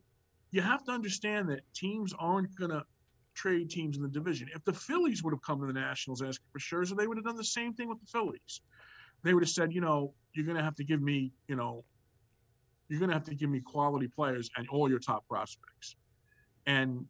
you 0.53 0.63
have 0.63 0.85
to 0.85 0.93
understand 0.93 1.49
that 1.51 1.61
teams 1.75 2.15
aren't 2.19 2.55
going 2.57 2.71
to 2.71 2.85
trade 3.35 3.71
teams 3.71 3.97
in 3.97 4.03
the 4.03 4.09
division. 4.09 4.49
If 4.55 4.65
the 4.65 4.73
Phillies 4.73 5.23
would 5.25 5.33
have 5.33 5.43
come 5.43 5.61
to 5.61 5.67
the 5.67 5.73
Nationals 5.73 6.23
asking 6.23 6.47
for 6.53 6.59
Scherzer, 6.59 6.97
they 6.97 7.07
would 7.07 7.17
have 7.17 7.25
done 7.25 7.37
the 7.37 7.45
same 7.45 7.73
thing 7.73 7.89
with 7.89 7.99
the 8.01 8.07
Phillies. 8.07 8.61
They 9.25 9.35
would 9.35 9.43
have 9.43 9.51
said, 9.51 9.73
you 9.73 9.81
know, 9.81 10.13
you're 10.35 10.47
going 10.47 10.59
to 10.59 10.63
have 10.63 10.75
to 10.77 10.85
give 10.85 11.01
me, 11.01 11.33
you 11.49 11.57
know, 11.57 11.85
you're 12.89 12.99
going 12.99 13.09
to 13.09 13.15
have 13.15 13.25
to 13.25 13.35
give 13.35 13.51
me 13.51 13.61
quality 13.61 14.09
players 14.09 14.51
and 14.57 14.69
all 14.69 14.89
your 14.89 14.99
top 14.99 15.27
prospects. 15.29 15.97
And 16.67 17.07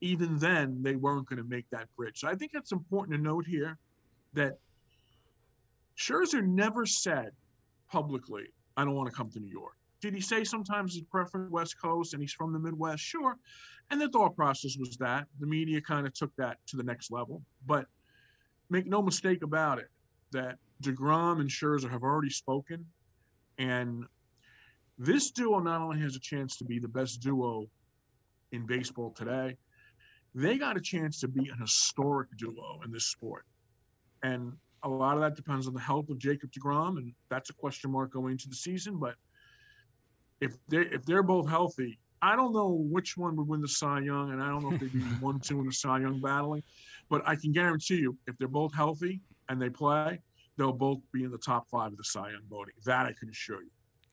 even 0.00 0.38
then, 0.38 0.82
they 0.82 0.96
weren't 0.96 1.28
going 1.28 1.38
to 1.38 1.48
make 1.48 1.66
that 1.70 1.86
bridge. 1.96 2.20
So 2.20 2.28
I 2.28 2.34
think 2.34 2.52
it's 2.54 2.72
important 2.72 3.16
to 3.16 3.22
note 3.22 3.46
here 3.46 3.78
that 4.32 4.58
Scherzer 6.02 6.44
never 6.44 6.84
said 6.84 7.30
publicly, 7.88 8.44
I 8.76 8.84
don't 8.84 8.94
want 8.94 9.08
to 9.08 9.16
come 9.16 9.30
to 9.30 9.40
New 9.40 9.50
York. 9.50 9.76
Did 10.00 10.14
he 10.14 10.20
say 10.20 10.42
sometimes 10.42 10.94
his 10.94 11.04
preference 11.04 11.50
West 11.52 11.80
Coast 11.80 12.12
and 12.12 12.20
he's 12.20 12.32
from 12.32 12.52
the 12.52 12.58
Midwest? 12.58 13.00
Sure. 13.00 13.36
And 13.90 14.00
the 14.00 14.08
thought 14.08 14.34
process 14.34 14.76
was 14.76 14.96
that 14.96 15.26
the 15.38 15.46
media 15.46 15.80
kind 15.80 16.04
of 16.06 16.12
took 16.12 16.34
that 16.38 16.58
to 16.68 16.76
the 16.76 16.82
next 16.82 17.12
level. 17.12 17.42
But 17.66 17.86
make 18.68 18.86
no 18.86 19.00
mistake 19.00 19.44
about 19.44 19.78
it, 19.78 19.88
that 20.32 20.58
DeGrom 20.82 21.40
and 21.40 21.48
Scherzer 21.48 21.90
have 21.90 22.02
already 22.02 22.30
spoken. 22.30 22.84
And 23.58 24.04
this 24.98 25.30
duo 25.30 25.60
not 25.60 25.82
only 25.82 26.00
has 26.00 26.16
a 26.16 26.20
chance 26.20 26.56
to 26.56 26.64
be 26.64 26.80
the 26.80 26.88
best 26.88 27.20
duo 27.20 27.66
in 28.50 28.66
baseball 28.66 29.12
today, 29.16 29.56
they 30.34 30.58
got 30.58 30.76
a 30.76 30.80
chance 30.80 31.20
to 31.20 31.28
be 31.28 31.48
an 31.48 31.60
historic 31.60 32.28
duo 32.36 32.80
in 32.84 32.90
this 32.90 33.06
sport. 33.06 33.44
And 34.24 34.54
a 34.84 34.88
lot 34.88 35.16
of 35.16 35.22
that 35.22 35.36
depends 35.36 35.66
on 35.66 35.74
the 35.74 35.80
health 35.80 36.08
of 36.10 36.18
Jacob 36.18 36.50
DeGrom, 36.50 36.98
and 36.98 37.12
that's 37.30 37.50
a 37.50 37.54
question 37.54 37.90
mark 37.90 38.12
going 38.12 38.32
into 38.32 38.48
the 38.48 38.56
season. 38.56 38.98
But 38.98 39.14
if 40.40 40.56
they 40.68 40.78
if 40.78 41.04
they're 41.04 41.22
both 41.22 41.48
healthy, 41.48 41.98
I 42.20 42.36
don't 42.36 42.52
know 42.52 42.68
which 42.68 43.16
one 43.16 43.36
would 43.36 43.48
win 43.48 43.60
the 43.60 43.68
Cy 43.68 44.00
Young, 44.00 44.32
and 44.32 44.42
I 44.42 44.48
don't 44.48 44.62
know 44.62 44.72
if 44.72 44.80
they'd 44.80 44.92
be 44.92 45.00
one 45.20 45.40
two 45.40 45.60
in 45.60 45.66
the 45.66 45.72
Cy 45.72 46.00
Young 46.00 46.20
battling. 46.20 46.62
But 47.08 47.22
I 47.26 47.36
can 47.36 47.52
guarantee 47.52 47.96
you, 47.96 48.16
if 48.26 48.36
they're 48.38 48.48
both 48.48 48.74
healthy 48.74 49.20
and 49.48 49.60
they 49.60 49.70
play, 49.70 50.20
they'll 50.56 50.72
both 50.72 51.00
be 51.12 51.24
in 51.24 51.30
the 51.30 51.38
top 51.38 51.68
five 51.68 51.92
of 51.92 51.98
the 51.98 52.04
Cy 52.04 52.30
Young 52.30 52.42
voting. 52.48 52.74
That 52.84 53.06
I 53.06 53.12
can 53.18 53.28
assure 53.28 53.62
you. 53.62 53.70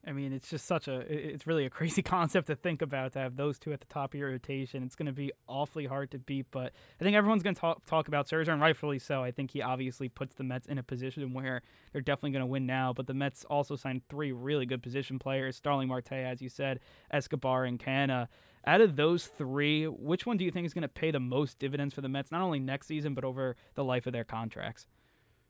I 0.08 0.14
mean, 0.14 0.32
it's 0.32 0.50
just 0.50 0.66
such 0.66 0.88
a, 0.88 1.00
it's 1.00 1.46
really 1.46 1.66
a 1.66 1.70
crazy 1.70 2.02
concept 2.02 2.48
to 2.48 2.56
think 2.56 2.82
about 2.82 3.14
to 3.14 3.20
have 3.20 3.36
those 3.36 3.60
two 3.60 3.74
at 3.74 3.82
the 3.82 3.86
top 3.88 4.14
of 4.14 4.20
your 4.20 4.30
rotation. 4.30 4.84
It's 4.84 4.96
going 4.96 5.08
to 5.08 5.12
be 5.12 5.32
awfully 5.48 5.86
hard 5.86 6.12
to 6.12 6.20
beat, 6.20 6.48
but 6.52 6.72
I 7.00 7.04
think 7.04 7.16
everyone's 7.16 7.44
going 7.44 7.56
to 7.56 7.62
talk, 7.62 7.86
talk 7.86 8.08
about 8.08 8.28
Scherzer, 8.28 8.50
and 8.50 8.62
rightfully 8.62 9.00
so. 9.00 9.24
I 9.24 9.32
think 9.32 9.52
he 9.52 9.62
obviously 9.62 10.08
puts 10.08 10.36
the 10.36 10.44
Mets 10.44 10.68
in 10.68 10.78
a 10.78 10.84
position 10.84 11.34
where 11.34 11.62
they're 11.92 12.02
definitely 12.02 12.32
going 12.32 12.42
to 12.42 12.48
win 12.48 12.66
now, 12.66 12.94
but 12.94 13.08
the 13.08 13.14
Mets 13.14 13.44
also 13.46 13.76
signed 13.76 14.02
three 14.10 14.32
really 14.32 14.66
good 14.66 14.82
position 14.82 15.20
players 15.20 15.58
Starling 15.58 15.90
Marte, 15.90 16.14
as 16.14 16.42
you 16.42 16.50
said, 16.50 16.80
Escobar, 17.12 17.66
and 17.66 17.80
Canha. 17.80 18.28
Out 18.66 18.82
of 18.82 18.96
those 18.96 19.28
three, 19.28 19.86
which 19.86 20.26
one 20.26 20.38
do 20.38 20.46
you 20.46 20.52
think 20.52 20.66
is 20.66 20.74
going 20.74 20.82
to 20.84 20.88
pay 20.88 21.12
the 21.12 21.20
most 21.20 21.60
dividends 21.60 21.94
for 21.94 22.02
the 22.02 22.10
Mets, 22.10 22.32
not 22.32 22.42
only 22.42 22.60
next 22.60 22.88
season, 22.88 23.14
but 23.14 23.24
over 23.24 23.56
the 23.76 23.84
life 23.84 24.06
of 24.06 24.14
their 24.14 24.24
contracts? 24.24 24.88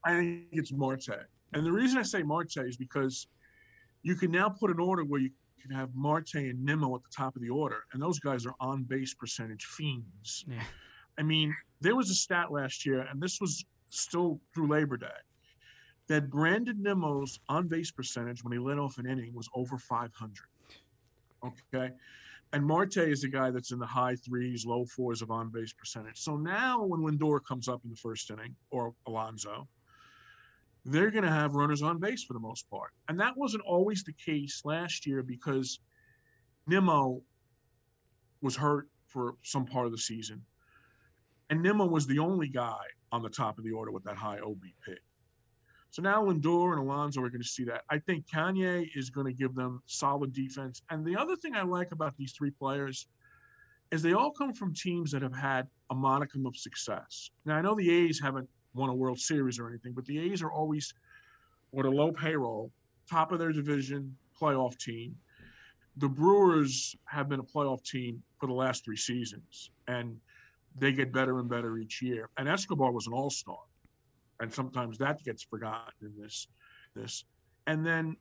I 0.04 0.16
think 0.16 0.44
it's 0.52 0.72
Marte. 0.72 1.10
And 1.54 1.66
the 1.66 1.72
reason 1.72 1.98
I 1.98 2.04
say 2.04 2.24
Marte 2.24 2.58
is 2.58 2.78
because 2.78 3.28
you 4.04 4.16
can 4.16 4.32
now 4.32 4.50
put 4.50 4.72
an 4.72 4.80
order 4.80 5.04
where 5.04 5.20
you 5.20 5.32
can 5.62 5.72
have 5.72 5.90
Marte 5.94 6.36
and 6.36 6.64
Nimmo 6.64 6.96
at 6.96 7.04
the 7.04 7.10
top 7.16 7.36
of 7.36 7.42
the 7.42 7.50
order, 7.50 7.84
and 7.94 8.02
those 8.02 8.20
guys 8.20 8.46
are 8.46 8.56
on 8.60 8.84
base 8.84 9.14
percentage 9.14 9.66
fiends. 9.66 10.46
Yeah. 10.48 10.64
I 11.18 11.24
mean, 11.24 11.54
there 11.82 11.96
was 11.96 12.10
a 12.10 12.16
stat 12.16 12.52
last 12.52 12.86
year, 12.86 13.02
and 13.02 13.22
this 13.22 13.42
was 13.42 13.66
still 13.90 14.40
through 14.54 14.68
Labor 14.68 14.98
Day, 14.98 15.08
that 16.08 16.30
Brandon 16.30 16.82
Nimmo's 16.82 17.40
on 17.50 17.68
base 17.68 17.92
percentage 17.92 18.44
when 18.44 18.54
he 18.54 18.60
led 18.60 18.80
off 18.80 18.98
an 18.98 19.06
inning 19.06 19.34
was 19.34 19.50
over 19.54 19.78
500. 19.78 20.34
Okay. 21.46 21.94
And 22.52 22.66
Marte 22.66 22.98
is 22.98 23.24
a 23.24 23.28
guy 23.28 23.52
that's 23.52 23.72
in 23.72 23.80
the 23.80 23.86
high 23.86 24.16
threes, 24.16 24.66
low 24.66 24.86
fours 24.86 25.22
of 25.22 25.30
on 25.30 25.50
base 25.50 25.72
percentage. 25.72 26.18
So 26.18 26.36
now 26.36 26.84
when 26.84 27.02
Lindor 27.02 27.40
comes 27.44 27.68
up 27.68 27.82
in 27.84 27.92
the 27.92 27.96
first 27.96 28.32
inning 28.32 28.56
or 28.72 28.94
Alonso, 29.06 29.68
they're 30.86 31.12
going 31.12 31.24
to 31.24 31.32
have 31.32 31.56
runners 31.56 31.82
on 31.82 32.00
base 32.00 32.24
for 32.24 32.34
the 32.34 32.40
most 32.40 32.70
part. 32.70 32.92
And 33.08 33.20
that 33.20 33.38
wasn't 33.38 33.64
always 33.64 34.04
the 34.04 34.14
case 34.14 34.62
last 34.64 35.06
year 35.06 35.22
because 35.24 35.80
Nimmo 36.68 37.22
was 38.42 38.56
hurt 38.56 38.88
for 39.08 39.36
some 39.44 39.66
part 39.66 39.86
of 39.86 39.92
the 39.92 39.98
season. 39.98 40.42
And 41.50 41.62
Nimmo 41.62 41.86
was 41.86 42.06
the 42.08 42.20
only 42.20 42.48
guy 42.48 42.80
on 43.12 43.22
the 43.22 43.30
top 43.30 43.58
of 43.58 43.64
the 43.64 43.72
order 43.72 43.92
with 43.92 44.04
that 44.04 44.16
high 44.16 44.40
OBP. 44.40 44.96
So 45.92 46.04
now 46.04 46.24
Lindor 46.24 46.72
and 46.72 46.80
Alonso 46.80 47.22
are 47.22 47.30
going 47.30 47.42
to 47.42 47.48
see 47.48 47.64
that. 47.66 47.82
I 47.90 47.98
think 47.98 48.28
Canha 48.28 48.88
is 48.96 49.10
going 49.10 49.26
to 49.26 49.34
give 49.34 49.56
them 49.56 49.82
solid 49.88 50.34
defense. 50.34 50.84
And 50.92 51.04
the 51.04 51.18
other 51.18 51.36
thing 51.36 51.56
I 51.56 51.64
like 51.64 51.92
about 51.92 52.16
these 52.16 52.34
three 52.34 52.52
players 52.52 53.08
is 53.92 54.04
they 54.04 54.14
all 54.14 54.32
come 54.32 54.54
from 54.54 54.74
teams 54.74 55.12
that 55.12 55.24
have 55.24 55.36
had 55.36 55.68
a 55.90 55.96
modicum 55.96 56.46
of 56.46 56.56
success. 56.56 57.32
Now 57.46 57.56
I 57.56 57.62
know 57.62 57.74
the 57.74 57.90
A's 57.90 58.20
haven't 58.22 58.48
won 58.74 58.90
a 58.90 58.94
World 58.94 59.20
Series 59.20 59.60
or 59.60 59.68
anything, 59.68 59.94
but 59.94 60.06
the 60.06 60.20
A's 60.20 60.42
are 60.42 60.52
always 60.52 60.94
with 61.72 61.86
a 61.86 61.90
low 61.90 62.12
payroll, 62.12 62.72
top 63.10 63.32
of 63.32 63.40
their 63.40 63.52
division, 63.52 64.16
playoff 64.40 64.78
team. 64.78 65.16
The 65.98 66.10
Brewers 66.10 66.96
have 67.06 67.28
been 67.30 67.40
a 67.40 67.44
playoff 67.44 67.84
team 67.84 68.24
for 68.40 68.48
the 68.48 68.54
last 68.54 68.86
three 68.86 68.98
seasons, 68.98 69.72
and 69.88 70.18
they 70.78 70.92
get 70.92 71.12
better 71.12 71.40
and 71.40 71.50
better 71.50 71.78
each 71.78 72.02
year. 72.02 72.30
And 72.38 72.48
Escobar 72.48 72.92
was 72.92 73.08
an 73.08 73.14
all-star, 73.14 73.60
and 74.40 74.54
sometimes 74.54 74.98
that 75.00 75.24
gets 75.24 75.44
forgotten 75.44 75.94
in 76.02 76.14
this. 76.22 76.48
This, 76.96 77.26
and 77.68 77.86
then 77.86 78.18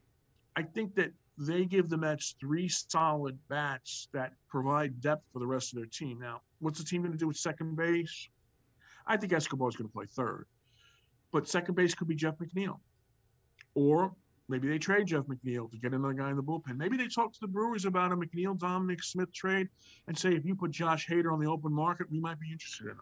I 0.56 0.62
think 0.62 0.94
that 0.96 1.12
they 1.38 1.64
give 1.64 1.88
the 1.88 1.96
Mets 1.96 2.34
three 2.40 2.68
solid 2.68 3.38
bats 3.48 4.08
that 4.12 4.32
provide 4.48 5.00
depth 5.00 5.24
for 5.32 5.38
the 5.38 5.46
rest 5.46 5.72
of 5.72 5.76
their 5.76 5.86
team. 5.86 6.18
Now, 6.18 6.40
what's 6.58 6.78
the 6.78 6.84
team 6.84 7.02
going 7.02 7.12
to 7.12 7.18
do 7.18 7.28
with 7.28 7.36
second 7.36 7.76
base? 7.76 8.28
I 9.08 9.16
think 9.16 9.32
Escobar 9.32 9.68
is 9.68 9.76
going 9.76 9.88
to 9.88 9.92
play 9.92 10.06
third. 10.06 10.46
But 11.32 11.48
second 11.48 11.74
base 11.74 11.94
could 11.94 12.08
be 12.08 12.14
Jeff 12.14 12.36
McNeil. 12.38 12.78
Or 13.74 14.14
maybe 14.48 14.68
they 14.68 14.78
trade 14.78 15.06
Jeff 15.06 15.24
McNeil 15.24 15.70
to 15.70 15.78
get 15.78 15.92
another 15.92 16.14
guy 16.14 16.30
in 16.30 16.36
the 16.36 16.42
bullpen. 16.42 16.76
Maybe 16.76 16.96
they 16.96 17.08
talk 17.08 17.32
to 17.32 17.40
the 17.40 17.48
Brewers 17.48 17.84
about 17.84 18.12
a 18.12 18.16
McNeil 18.16 18.58
Dominic 18.58 19.02
Smith 19.02 19.32
trade 19.32 19.68
and 20.06 20.16
say, 20.16 20.30
if 20.30 20.44
you 20.44 20.54
put 20.54 20.70
Josh 20.70 21.06
Hader 21.08 21.32
on 21.32 21.40
the 21.40 21.48
open 21.48 21.72
market, 21.72 22.10
we 22.10 22.20
might 22.20 22.38
be 22.38 22.50
interested 22.52 22.86
in 22.86 22.92
him. 22.92 23.00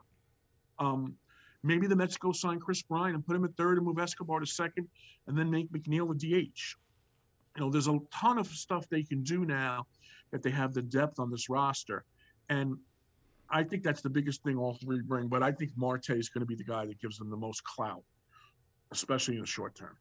Um, 0.78 1.14
maybe 1.62 1.86
the 1.86 1.96
Mets 1.96 2.16
go 2.16 2.32
sign 2.32 2.60
Kris 2.60 2.82
Bryant 2.82 3.14
and 3.14 3.26
put 3.26 3.36
him 3.36 3.44
at 3.44 3.56
third 3.56 3.78
and 3.78 3.86
move 3.86 3.98
Escobar 3.98 4.40
to 4.40 4.46
second 4.46 4.88
and 5.26 5.36
then 5.36 5.50
make 5.50 5.70
McNeil 5.72 6.10
a 6.10 6.14
DH. 6.14 6.76
You 7.56 7.62
know, 7.62 7.70
there's 7.70 7.88
a 7.88 7.98
ton 8.12 8.38
of 8.38 8.46
stuff 8.48 8.88
they 8.88 9.02
can 9.02 9.22
do 9.22 9.44
now 9.44 9.86
that 10.30 10.42
they 10.42 10.50
have 10.50 10.74
the 10.74 10.82
depth 10.82 11.18
on 11.18 11.30
this 11.30 11.48
roster. 11.48 12.04
And 12.48 12.76
I 13.50 13.62
think 13.62 13.82
that's 13.82 14.00
the 14.00 14.10
biggest 14.10 14.42
thing 14.42 14.56
all 14.56 14.74
three 14.74 15.00
bring. 15.02 15.28
But 15.28 15.42
I 15.42 15.52
think 15.52 15.72
Marte 15.76 16.10
is 16.10 16.28
going 16.28 16.40
to 16.40 16.46
be 16.46 16.54
the 16.54 16.64
guy 16.64 16.86
that 16.86 17.00
gives 17.00 17.18
them 17.18 17.30
the 17.30 17.36
most 17.36 17.62
clout, 17.64 18.02
especially 18.90 19.34
in 19.34 19.40
the 19.40 19.46
short 19.46 19.74
term. 19.74 19.96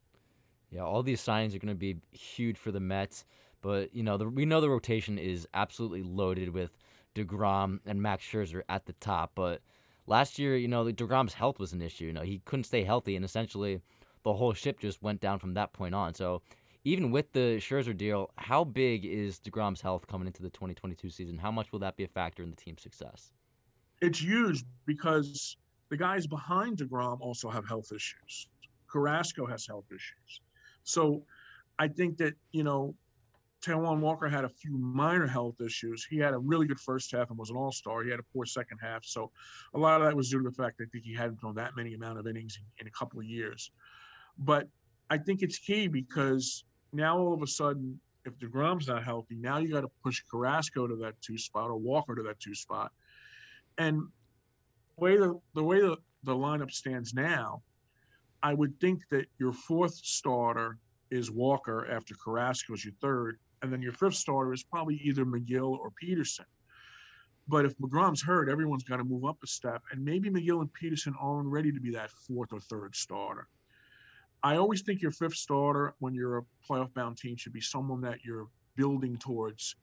Yeah, 0.71 0.81
all 0.81 1.03
these 1.03 1.21
signings 1.21 1.55
are 1.55 1.59
going 1.59 1.67
to 1.67 1.75
be 1.75 1.97
huge 2.11 2.57
for 2.57 2.71
the 2.71 2.79
Mets. 2.79 3.25
But 3.61 3.93
you 3.95 4.03
know, 4.03 4.17
the, 4.17 4.27
we 4.27 4.45
know 4.45 4.61
the 4.61 4.69
rotation 4.69 5.17
is 5.17 5.47
absolutely 5.53 6.03
loaded 6.03 6.49
with 6.49 6.77
Degrom 7.15 7.79
and 7.85 8.01
Max 8.01 8.23
Scherzer 8.23 8.61
at 8.67 8.85
the 8.85 8.93
top. 8.93 9.31
But 9.35 9.61
last 10.07 10.39
year, 10.39 10.57
you 10.57 10.67
know, 10.67 10.85
Degrom's 10.85 11.33
health 11.33 11.59
was 11.59 11.73
an 11.73 11.81
issue. 11.81 12.05
You 12.05 12.13
know, 12.13 12.21
he 12.21 12.41
couldn't 12.45 12.65
stay 12.65 12.83
healthy, 12.83 13.15
and 13.15 13.23
essentially, 13.23 13.81
the 14.23 14.33
whole 14.33 14.53
ship 14.53 14.79
just 14.79 15.01
went 15.01 15.21
down 15.21 15.39
from 15.39 15.53
that 15.53 15.73
point 15.73 15.95
on. 15.95 16.13
So. 16.13 16.41
Even 16.85 17.11
with 17.11 17.33
the 17.33 17.57
Scherzer 17.57 17.97
deal, 17.97 18.31
how 18.37 18.63
big 18.63 19.05
is 19.05 19.39
DeGrom's 19.39 19.81
health 19.81 20.07
coming 20.07 20.27
into 20.27 20.41
the 20.41 20.51
2022 20.51 21.09
season? 21.09 21.39
How 21.39 21.51
much 21.51 21.71
will 21.71 21.79
that 21.79 21.97
be 21.97 22.03
a 22.03 22.07
factor 22.07 22.43
in 22.43 22.51
the 22.51 22.55
team's 22.55 22.81
success? 22.81 23.31
it's 24.01 24.21
huge 24.21 24.63
because 24.85 25.57
the 25.89 25.97
guys 25.97 26.27
behind 26.27 26.77
DeGrom 26.77 27.21
also 27.21 27.49
have 27.49 27.67
health 27.67 27.91
issues. 27.91 28.49
Carrasco 28.87 29.45
has 29.45 29.65
health 29.65 29.85
issues. 29.89 30.41
So 30.83 31.23
I 31.79 31.87
think 31.87 32.17
that, 32.17 32.33
you 32.51 32.63
know, 32.63 32.95
Taijuan 33.61 33.99
Walker 33.99 34.27
had 34.27 34.45
a 34.45 34.49
few 34.49 34.77
minor 34.77 35.25
health 35.25 35.59
issues. 35.59 36.05
He 36.05 36.17
had 36.17 36.33
a 36.33 36.37
really 36.37 36.67
good 36.67 36.79
first 36.79 37.11
half 37.11 37.29
and 37.29 37.39
was 37.39 37.49
an 37.49 37.55
all-star. 37.55 38.03
He 38.03 38.11
had 38.11 38.19
a 38.19 38.25
poor 38.33 38.45
second 38.45 38.77
half. 38.79 39.03
So 39.03 39.31
a 39.73 39.79
lot 39.79 39.99
of 39.99 40.07
that 40.07 40.15
was 40.15 40.29
due 40.29 40.37
to 40.37 40.49
the 40.49 40.55
fact 40.55 40.77
that 40.77 40.85
I 40.85 40.87
think 40.91 41.03
he 41.03 41.13
hadn't 41.13 41.39
thrown 41.39 41.55
that 41.55 41.75
many 41.75 41.93
amount 41.95 42.19
of 42.19 42.27
innings 42.27 42.59
in, 42.59 42.85
in 42.85 42.87
a 42.87 42.91
couple 42.91 43.19
of 43.19 43.25
years. 43.25 43.71
But 44.37 44.67
I 45.09 45.17
think 45.17 45.41
it's 45.41 45.57
key 45.57 45.87
because 45.87 46.63
now 46.93 47.17
all 47.17 47.33
of 47.33 47.41
a 47.41 47.47
sudden, 47.47 47.99
if 48.25 48.37
DeGrom's 48.39 48.87
not 48.87 49.03
healthy, 49.03 49.35
now 49.35 49.57
you 49.57 49.71
got 49.71 49.81
to 49.81 49.91
push 50.03 50.21
Carrasco 50.29 50.87
to 50.87 50.95
that 50.97 51.21
two 51.21 51.37
spot 51.37 51.69
or 51.69 51.77
Walker 51.77 52.15
to 52.15 52.23
that 52.23 52.39
two 52.39 52.55
spot. 52.55 52.91
And 53.77 54.01
the 54.97 55.03
way 55.03 55.17
the, 55.17 55.39
the 55.53 55.63
way 55.63 55.81
the, 55.81 55.97
the 56.23 56.33
lineup 56.33 56.71
stands 56.71 57.13
now, 57.13 57.61
I 58.41 58.53
would 58.53 58.79
think 58.79 59.01
that 59.11 59.25
your 59.39 59.53
fourth 59.53 59.95
starter 59.95 60.77
is 61.11 61.31
Walker 61.31 61.87
after 61.91 62.15
Carrasco 62.15 62.73
is 62.73 62.83
your 62.83 62.93
third, 63.01 63.37
and 63.61 63.71
then 63.71 63.81
your 63.81 63.93
fifth 63.93 64.15
starter 64.15 64.53
is 64.53 64.63
probably 64.63 64.95
either 65.03 65.25
McGill 65.25 65.77
or 65.77 65.91
Peterson. 65.91 66.45
But 67.47 67.65
if 67.65 67.77
McGrom's 67.77 68.23
hurt, 68.23 68.49
everyone's 68.49 68.83
got 68.83 68.97
to 68.97 69.03
move 69.03 69.25
up 69.25 69.37
a 69.43 69.47
step, 69.47 69.83
and 69.91 70.03
maybe 70.03 70.29
McGill 70.29 70.61
and 70.61 70.73
Peterson 70.73 71.13
aren't 71.19 71.47
ready 71.47 71.71
to 71.71 71.79
be 71.79 71.91
that 71.91 72.09
fourth 72.09 72.51
or 72.53 72.59
third 72.59 72.95
starter. 72.95 73.47
I 74.45 74.57
always 74.57 74.83
think 74.83 75.01
your 75.01 75.09
fifth 75.09 75.33
starter, 75.33 75.95
when 75.97 76.13
you're 76.13 76.37
a 76.37 76.43
playoff 76.69 76.93
bound 76.93 77.17
team, 77.17 77.35
should 77.35 77.51
be 77.51 77.61
someone 77.61 77.99
that 78.01 78.23
you're 78.23 78.47
building 78.75 79.17
towards 79.17 79.75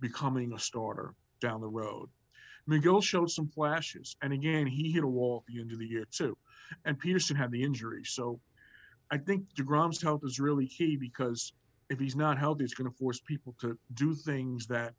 becoming 0.00 0.54
a 0.54 0.58
starter 0.58 1.14
down 1.38 1.60
the 1.60 1.68
road. 1.68 2.08
McGill 2.66 3.02
showed 3.02 3.30
some 3.30 3.46
flashes, 3.46 4.16
and 4.22 4.32
again, 4.32 4.66
he 4.66 4.90
hit 4.90 5.04
a 5.04 5.06
wall 5.06 5.44
at 5.46 5.52
the 5.52 5.60
end 5.60 5.70
of 5.70 5.78
the 5.78 5.86
year 5.86 6.06
too. 6.10 6.34
And 6.86 6.98
Peterson 6.98 7.36
had 7.36 7.50
the 7.50 7.62
injury, 7.62 8.04
so 8.04 8.40
I 9.10 9.18
think 9.18 9.54
Degrom's 9.54 10.00
health 10.00 10.22
is 10.24 10.40
really 10.40 10.66
key 10.66 10.96
because 10.96 11.52
if 11.90 11.98
he's 12.00 12.16
not 12.16 12.38
healthy, 12.38 12.64
it's 12.64 12.72
going 12.72 12.90
to 12.90 12.96
force 12.96 13.20
people 13.20 13.54
to 13.60 13.76
do 13.92 14.14
things 14.14 14.66
that 14.68 14.94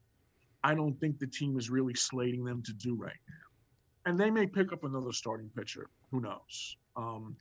I 0.63 0.75
don't 0.75 0.94
think 1.00 1.18
the 1.18 1.25
team 1.25 1.58
is 1.58 1.72
really 1.72 1.96
slating 1.96 2.46
them 2.46 2.62
to 2.62 2.74
do 2.74 2.94
right 2.94 3.18
now. 3.27 4.12
And 4.12 4.20
they 4.20 4.30
may 4.30 4.46
pick 4.46 4.72
up 4.72 4.84
another 4.84 5.12
starting 5.12 5.50
pitcher. 5.56 5.89
Who 6.12 6.22
knows? 6.22 6.77
Um, 6.96 7.36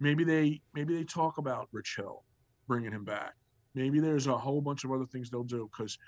maybe 0.00 0.24
they 0.24 0.60
maybe 0.74 0.94
they 0.96 1.04
talk 1.04 1.38
about 1.38 1.68
Rich 1.72 1.94
Hill 1.96 2.24
bringing 2.66 2.92
him 2.92 3.04
back. 3.04 3.34
Maybe 3.74 4.00
there's 4.00 4.26
a 4.26 4.36
whole 4.36 4.60
bunch 4.60 4.84
of 4.84 4.92
other 4.92 5.06
things 5.06 5.30
they'll 5.30 5.44
do 5.44 5.68
because 5.72 5.98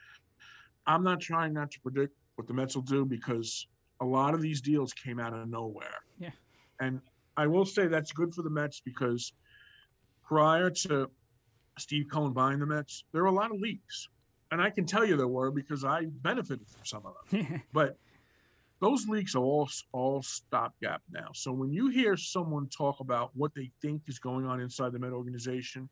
I'm 0.86 1.02
not 1.02 1.20
trying 1.20 1.52
not 1.52 1.70
to 1.72 1.80
predict 1.80 2.14
what 2.36 2.46
the 2.46 2.54
Mets 2.54 2.74
will 2.74 2.82
do 2.82 3.04
because 3.04 3.66
a 4.00 4.04
lot 4.04 4.34
of 4.34 4.40
these 4.40 4.60
deals 4.60 4.92
came 4.92 5.20
out 5.20 5.32
of 5.32 5.48
nowhere. 5.48 6.04
Yeah. 6.18 6.30
And 6.80 7.00
I 7.36 7.46
will 7.46 7.66
say 7.66 7.86
that's 7.86 8.12
good 8.12 8.34
for 8.34 8.42
the 8.42 8.50
Mets 8.50 8.80
because 8.80 9.32
prior 10.22 10.70
to 10.70 11.10
Steve 11.78 12.06
Cohen 12.10 12.32
buying 12.32 12.58
the 12.58 12.66
Mets, 12.66 13.04
there 13.12 13.22
were 13.22 13.28
a 13.28 13.32
lot 13.32 13.50
of 13.50 13.60
leaks. 13.60 14.08
And 14.52 14.60
I 14.60 14.70
can 14.70 14.84
tell 14.84 15.04
you 15.04 15.16
there 15.16 15.28
were 15.28 15.50
because 15.50 15.84
I 15.84 16.06
benefited 16.06 16.66
from 16.68 16.84
some 16.84 17.02
of 17.06 17.14
them. 17.30 17.62
but 17.72 17.96
those 18.80 19.06
leaks 19.06 19.34
are 19.34 19.42
all 19.42 19.68
all 19.92 20.22
stopgap 20.22 21.02
now. 21.10 21.28
So 21.34 21.52
when 21.52 21.72
you 21.72 21.88
hear 21.88 22.16
someone 22.16 22.68
talk 22.68 23.00
about 23.00 23.30
what 23.34 23.54
they 23.54 23.70
think 23.82 24.02
is 24.08 24.18
going 24.18 24.46
on 24.46 24.60
inside 24.60 24.92
the 24.92 24.98
Met 24.98 25.12
organization, 25.12 25.88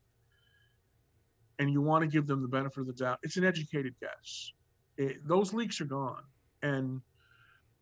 and 1.59 1.71
you 1.71 1.81
want 1.81 2.03
to 2.03 2.07
give 2.07 2.25
them 2.25 2.41
the 2.41 2.47
benefit 2.47 2.81
of 2.81 2.87
the 2.87 2.93
doubt, 2.93 3.19
it's 3.21 3.37
an 3.37 3.43
educated 3.43 3.93
guess. 3.99 4.51
It, 4.97 5.27
those 5.27 5.53
leaks 5.53 5.79
are 5.81 5.85
gone. 5.85 6.23
And 6.63 7.01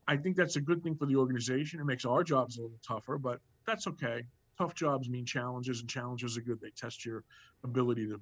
I 0.08 0.18
think 0.18 0.36
that's 0.36 0.56
a 0.56 0.62
good 0.62 0.84
thing 0.84 0.96
for 0.96 1.06
the 1.06 1.16
organization. 1.16 1.80
It 1.80 1.86
makes 1.86 2.06
our 2.06 2.24
jobs 2.24 2.58
a 2.58 2.62
little 2.62 2.80
tougher, 2.86 3.18
but 3.18 3.40
that's 3.66 3.88
okay. 3.88 4.24
Tough 4.58 4.74
jobs 4.74 5.10
mean 5.10 5.26
challenges, 5.26 5.82
and 5.82 5.90
challenges 5.90 6.38
are 6.38 6.42
good. 6.42 6.60
They 6.60 6.72
test 6.76 7.06
your 7.06 7.24
ability 7.64 8.08
to 8.08 8.20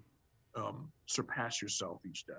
um, 0.61 0.91
surpass 1.05 1.61
yourself 1.61 2.01
each 2.05 2.25
day. 2.25 2.33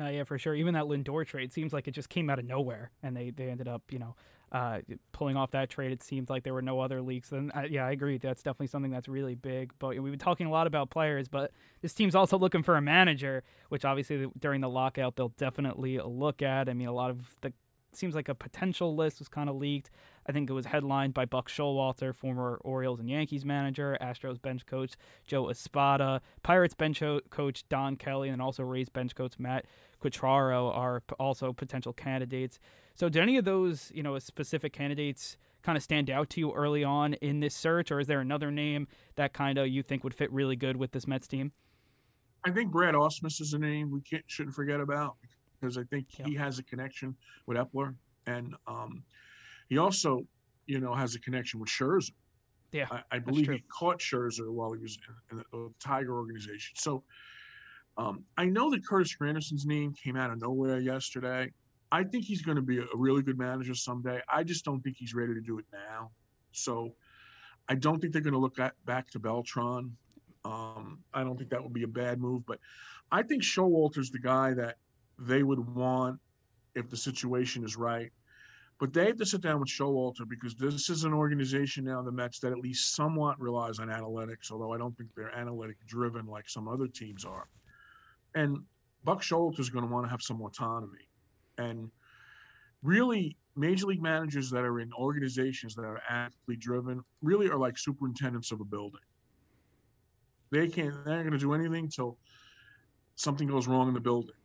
Uh, 0.00 0.08
yeah, 0.08 0.24
for 0.24 0.38
sure. 0.38 0.54
Even 0.54 0.74
that 0.74 0.84
Lindor 0.84 1.26
trade 1.26 1.52
seems 1.52 1.72
like 1.72 1.88
it 1.88 1.90
just 1.92 2.08
came 2.08 2.30
out 2.30 2.38
of 2.38 2.44
nowhere, 2.44 2.90
and 3.02 3.16
they, 3.16 3.30
they 3.30 3.48
ended 3.50 3.66
up, 3.66 3.82
you 3.90 3.98
know, 3.98 4.14
uh, 4.52 4.78
pulling 5.12 5.36
off 5.36 5.50
that 5.50 5.68
trade. 5.68 5.92
It 5.92 6.02
seems 6.02 6.30
like 6.30 6.44
there 6.44 6.54
were 6.54 6.62
no 6.62 6.80
other 6.80 7.02
leaks. 7.02 7.30
Then, 7.30 7.50
uh, 7.54 7.62
yeah, 7.68 7.84
I 7.84 7.90
agree. 7.90 8.16
That's 8.18 8.42
definitely 8.42 8.68
something 8.68 8.90
that's 8.90 9.08
really 9.08 9.34
big. 9.34 9.72
But 9.78 9.98
we've 10.00 10.12
been 10.12 10.18
talking 10.18 10.46
a 10.46 10.50
lot 10.50 10.66
about 10.66 10.90
players, 10.90 11.28
but 11.28 11.50
this 11.82 11.92
team's 11.92 12.14
also 12.14 12.38
looking 12.38 12.62
for 12.62 12.76
a 12.76 12.80
manager, 12.80 13.42
which 13.68 13.84
obviously 13.84 14.26
during 14.38 14.60
the 14.60 14.68
lockout 14.68 15.16
they'll 15.16 15.34
definitely 15.36 15.98
look 15.98 16.42
at. 16.42 16.68
I 16.68 16.74
mean, 16.74 16.88
a 16.88 16.92
lot 16.92 17.10
of 17.10 17.34
the 17.40 17.52
seems 17.92 18.14
like 18.14 18.28
a 18.28 18.34
potential 18.34 18.94
list 18.94 19.18
was 19.18 19.28
kind 19.28 19.48
of 19.48 19.56
leaked. 19.56 19.90
I 20.26 20.32
think 20.32 20.48
it 20.48 20.52
was 20.52 20.66
headlined 20.66 21.14
by 21.14 21.24
Buck 21.24 21.48
Showalter, 21.48 22.14
former 22.14 22.60
Orioles 22.62 23.00
and 23.00 23.08
Yankees 23.08 23.44
manager, 23.44 23.96
Astros 24.00 24.40
bench 24.40 24.66
coach 24.66 24.92
Joe 25.26 25.48
Espada, 25.48 26.20
Pirates 26.42 26.74
bench 26.74 27.02
coach 27.30 27.64
Don 27.68 27.96
Kelly, 27.96 28.28
and 28.28 28.42
also 28.42 28.62
Rays 28.62 28.88
bench 28.88 29.14
coach 29.14 29.38
Matt 29.38 29.64
Quatraro 30.02 30.74
are 30.74 31.02
also 31.18 31.52
potential 31.52 31.92
candidates. 31.92 32.58
So, 32.94 33.08
do 33.08 33.20
any 33.20 33.36
of 33.36 33.44
those, 33.44 33.92
you 33.94 34.02
know, 34.02 34.18
specific 34.18 34.72
candidates 34.72 35.36
kind 35.62 35.76
of 35.76 35.82
stand 35.82 36.08
out 36.10 36.30
to 36.30 36.40
you 36.40 36.52
early 36.52 36.84
on 36.84 37.14
in 37.14 37.40
this 37.40 37.54
search, 37.54 37.90
or 37.90 38.00
is 38.00 38.06
there 38.06 38.20
another 38.20 38.50
name 38.50 38.88
that 39.16 39.32
kind 39.32 39.58
of 39.58 39.68
you 39.68 39.82
think 39.82 40.04
would 40.04 40.14
fit 40.14 40.32
really 40.32 40.56
good 40.56 40.76
with 40.76 40.92
this 40.92 41.06
Mets 41.06 41.26
team? 41.26 41.52
I 42.44 42.50
think 42.50 42.70
Brad 42.70 42.94
Ausmus 42.94 43.40
is 43.40 43.52
a 43.52 43.58
name 43.58 43.90
we 43.90 44.00
can't, 44.00 44.24
shouldn't 44.26 44.54
forget 44.54 44.80
about 44.80 45.16
because 45.60 45.76
I 45.76 45.82
think 45.84 46.06
he 46.08 46.34
has 46.34 46.58
a 46.58 46.62
connection 46.62 47.16
with 47.46 47.58
Epler, 47.58 47.94
and 48.26 48.54
um, 48.66 49.02
he 49.68 49.78
also, 49.78 50.24
you 50.66 50.80
know, 50.80 50.94
has 50.94 51.14
a 51.14 51.20
connection 51.20 51.58
with 51.58 51.68
Scherzer. 51.68 52.12
Yeah, 52.70 52.86
I, 52.90 53.02
I 53.12 53.18
believe 53.18 53.50
he 53.50 53.64
caught 53.72 53.98
Scherzer 53.98 54.50
while 54.50 54.72
he 54.72 54.78
was 54.78 54.98
in 55.30 55.38
the, 55.38 55.44
the 55.52 55.70
Tiger 55.80 56.14
organization. 56.14 56.76
So 56.76 57.02
um, 57.98 58.24
I 58.36 58.44
know 58.44 58.70
that 58.70 58.86
Curtis 58.86 59.14
Granderson's 59.16 59.66
name 59.66 59.92
came 59.92 60.16
out 60.16 60.30
of 60.30 60.40
nowhere 60.40 60.78
yesterday. 60.78 61.52
I 61.90 62.04
think 62.04 62.24
he's 62.24 62.42
going 62.42 62.56
to 62.56 62.62
be 62.62 62.78
a 62.78 62.86
really 62.94 63.22
good 63.22 63.38
manager 63.38 63.74
someday. 63.74 64.20
I 64.32 64.44
just 64.44 64.64
don't 64.64 64.80
think 64.80 64.96
he's 64.96 65.14
ready 65.14 65.34
to 65.34 65.40
do 65.40 65.58
it 65.58 65.64
now. 65.72 66.10
So 66.52 66.94
I 67.68 67.74
don't 67.74 67.98
think 68.00 68.12
they're 68.12 68.22
going 68.22 68.34
to 68.34 68.38
look 68.38 68.60
at, 68.60 68.74
back 68.86 69.10
to 69.10 69.18
Beltran. 69.18 69.96
Um, 70.44 71.00
I 71.12 71.24
don't 71.24 71.36
think 71.36 71.50
that 71.50 71.62
would 71.62 71.72
be 71.72 71.82
a 71.82 71.88
bad 71.88 72.20
move, 72.20 72.46
but 72.46 72.60
I 73.10 73.22
think 73.22 73.42
Showalter's 73.42 74.10
the 74.10 74.20
guy 74.20 74.54
that 74.54 74.76
they 75.18 75.42
would 75.42 75.74
want 75.74 76.20
if 76.76 76.88
the 76.88 76.96
situation 76.96 77.64
is 77.64 77.76
right. 77.76 78.12
But 78.78 78.92
they 78.92 79.06
have 79.06 79.16
to 79.16 79.26
sit 79.26 79.40
down 79.40 79.58
with 79.58 79.68
Showalter 79.68 80.28
because 80.28 80.54
this 80.54 80.88
is 80.88 81.02
an 81.02 81.12
organization 81.12 81.84
now, 81.84 82.00
the 82.02 82.12
Mets, 82.12 82.38
that 82.40 82.52
at 82.52 82.58
least 82.58 82.94
somewhat 82.94 83.40
relies 83.40 83.80
on 83.80 83.88
analytics, 83.88 84.52
although 84.52 84.72
I 84.72 84.78
don't 84.78 84.96
think 84.96 85.10
they're 85.16 85.34
analytic 85.34 85.78
driven 85.86 86.26
like 86.26 86.48
some 86.48 86.68
other 86.68 86.86
teams 86.86 87.24
are. 87.24 87.48
And 88.38 88.58
Buck 89.02 89.20
Showalter 89.20 89.58
is 89.58 89.68
going 89.68 89.84
to 89.84 89.92
want 89.92 90.06
to 90.06 90.10
have 90.10 90.22
some 90.22 90.40
autonomy. 90.40 91.08
And 91.58 91.90
really, 92.84 93.36
major 93.56 93.86
league 93.86 94.00
managers 94.00 94.48
that 94.50 94.62
are 94.64 94.78
in 94.78 94.92
organizations 94.92 95.74
that 95.74 95.82
are 95.82 96.00
actively 96.08 96.54
driven 96.54 97.02
really 97.20 97.48
are 97.48 97.58
like 97.58 97.76
superintendents 97.76 98.52
of 98.52 98.60
a 98.60 98.64
building. 98.64 99.00
They 100.52 100.68
can't, 100.68 101.04
they're 101.04 101.16
not 101.16 101.22
going 101.22 101.32
to 101.32 101.38
do 101.38 101.52
anything 101.52 101.86
until 101.86 102.16
something 103.16 103.48
goes 103.48 103.66
wrong 103.66 103.88
in 103.88 103.94
the 103.94 104.00
building 104.00 104.36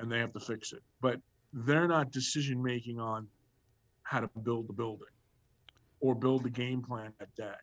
and 0.00 0.10
they 0.10 0.18
have 0.18 0.32
to 0.32 0.40
fix 0.40 0.72
it. 0.72 0.82
But 1.02 1.20
they're 1.52 1.86
not 1.86 2.10
decision 2.10 2.62
making 2.62 2.98
on 2.98 3.28
how 4.02 4.20
to 4.20 4.30
build 4.42 4.66
the 4.66 4.72
building 4.72 5.12
or 6.00 6.14
build 6.14 6.42
the 6.42 6.50
game 6.50 6.80
plan 6.80 7.12
at 7.20 7.28
that. 7.36 7.58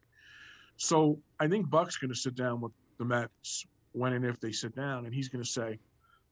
So 0.77 1.17
I 1.39 1.48
think 1.48 1.67
Buck's 1.67 1.98
going 1.98 2.13
to 2.13 2.19
sit 2.19 2.36
down 2.36 2.62
with 2.62 2.74
the 3.00 3.05
Mets 3.05 3.65
when 3.93 4.13
and 4.13 4.25
if 4.25 4.39
they 4.39 4.51
sit 4.51 4.75
down, 4.75 5.05
and 5.05 5.13
he's 5.13 5.29
going 5.29 5.43
to 5.43 5.50
say, 5.50 5.79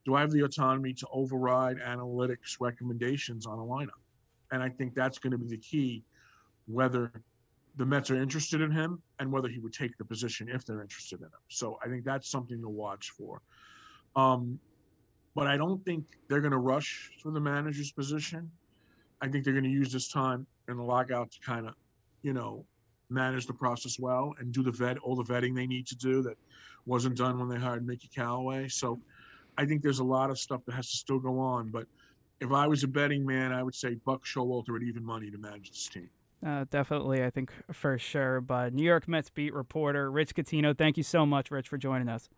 "Do 0.06 0.16
I 0.16 0.22
have 0.22 0.32
the 0.32 0.42
autonomy 0.42 0.94
to 0.94 1.08
override 1.12 1.78
analytics 1.78 2.58
recommendations 2.60 3.46
on 3.46 3.60
a 3.60 3.64
lineup?" 3.64 4.02
And 4.52 4.64
I 4.64 4.70
think 4.70 4.96
that's 4.96 5.18
going 5.20 5.32
to 5.32 5.38
be 5.38 5.48
the 5.48 5.58
key, 5.58 6.04
whether 6.68 7.12
the 7.78 7.86
Mets 7.86 8.10
are 8.10 8.16
interested 8.16 8.62
in 8.62 8.72
him 8.72 9.02
and 9.20 9.32
whether 9.32 9.48
he 9.48 9.60
would 9.60 9.74
take 9.74 9.98
the 9.98 10.06
position 10.06 10.50
if 10.50 10.66
they're 10.66 10.82
interested 10.82 11.20
in 11.20 11.26
him. 11.28 11.32
So 11.48 11.78
I 11.84 11.88
think 11.88 12.04
that's 12.04 12.30
something 12.30 12.60
to 12.62 12.70
watch 12.70 13.12
for. 13.12 13.42
Um, 14.16 14.60
but 15.36 15.46
I 15.46 15.58
don't 15.58 15.84
think 15.86 16.06
they're 16.28 16.42
going 16.42 16.52
to 16.52 16.58
rush 16.58 17.12
for 17.22 17.32
the 17.32 17.40
manager's 17.40 17.92
position. 17.92 18.50
I 19.22 19.28
think 19.28 19.44
they're 19.44 19.54
going 19.54 19.64
to 19.64 19.70
use 19.70 19.94
this 19.94 20.10
time 20.10 20.48
in 20.68 20.78
the 20.78 20.84
lockout 20.84 21.32
to 21.32 21.40
kind 21.40 21.68
of, 21.68 21.76
you 22.24 22.34
know, 22.34 22.66
manage 23.10 23.48
the 23.48 23.54
process 23.54 23.98
well 24.00 24.34
and 24.40 24.52
do 24.52 24.64
the 24.64 24.72
vet 24.72 24.98
all 25.00 25.16
the 25.16 25.24
vetting 25.24 25.56
they 25.56 25.68
need 25.68 25.88
to 25.88 25.96
do 25.96 26.22
that 26.22 26.38
wasn't 26.86 27.16
done 27.18 27.40
when 27.40 27.50
they 27.50 27.58
hired 27.58 27.86
Mickey 27.86 28.10
Callaway. 28.14 28.68
So 28.68 29.00
I 29.58 29.66
think 29.66 29.82
there's 29.82 30.00
a 30.00 30.04
lot 30.04 30.30
of 30.30 30.40
stuff 30.40 30.62
that 30.66 30.76
has 30.76 30.90
to 30.92 30.98
still 30.98 31.20
go 31.20 31.40
on. 31.40 31.70
But 31.70 31.88
if 32.40 32.52
I 32.52 32.68
was 32.68 32.84
a 32.84 32.88
betting 32.88 33.26
man, 33.26 33.52
I 33.52 33.64
would 33.64 33.76
say 33.76 33.96
Buck 33.96 34.26
Showalter 34.26 34.76
at 34.76 34.84
even 34.84 35.04
money 35.04 35.32
to 35.32 35.38
manage 35.38 35.72
this 35.72 35.88
team. 35.88 36.10
Uh, 36.46 36.66
definitely, 36.70 37.24
I 37.24 37.32
think 37.32 37.52
for 37.74 37.98
sure. 37.98 38.42
But 38.42 38.74
New 38.74 38.84
York 38.84 39.08
Mets 39.08 39.30
beat 39.30 39.54
reporter 39.54 40.12
Rich 40.12 40.36
Catino, 40.36 40.78
thank 40.78 40.96
you 40.96 41.04
so 41.04 41.26
much, 41.26 41.50
Rich, 41.50 41.68
for 41.68 41.78
joining 41.78 42.10
us 42.10 42.30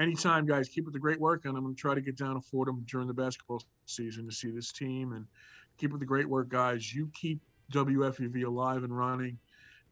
anytime, 0.00 0.46
guys, 0.46 0.68
keep 0.68 0.86
up 0.86 0.92
the 0.92 0.98
great 0.98 1.20
work. 1.20 1.44
And 1.44 1.56
I'm 1.56 1.62
going 1.62 1.74
to 1.74 1.80
try 1.80 1.94
to 1.94 2.00
get 2.00 2.16
down 2.16 2.34
to 2.34 2.40
Fordham 2.40 2.84
during 2.88 3.06
the 3.06 3.14
basketball 3.14 3.62
season 3.86 4.26
to 4.28 4.34
see 4.34 4.50
this 4.50 4.72
team 4.72 5.12
and 5.12 5.26
keep 5.78 5.92
up 5.92 6.00
the 6.00 6.06
great 6.06 6.28
work, 6.28 6.48
guys. 6.48 6.94
You 6.94 7.10
keep 7.14 7.40
WFUV 7.72 8.44
alive 8.44 8.84
and 8.84 8.96
running. 8.96 9.38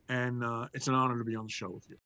And 0.08 0.44
uh, 0.44 0.68
it's 0.74 0.88
an 0.88 0.94
honor 0.94 1.18
to 1.18 1.24
be 1.24 1.36
on 1.36 1.46
the 1.46 1.52
show 1.52 1.70
with 1.70 1.88
you. 1.88 1.96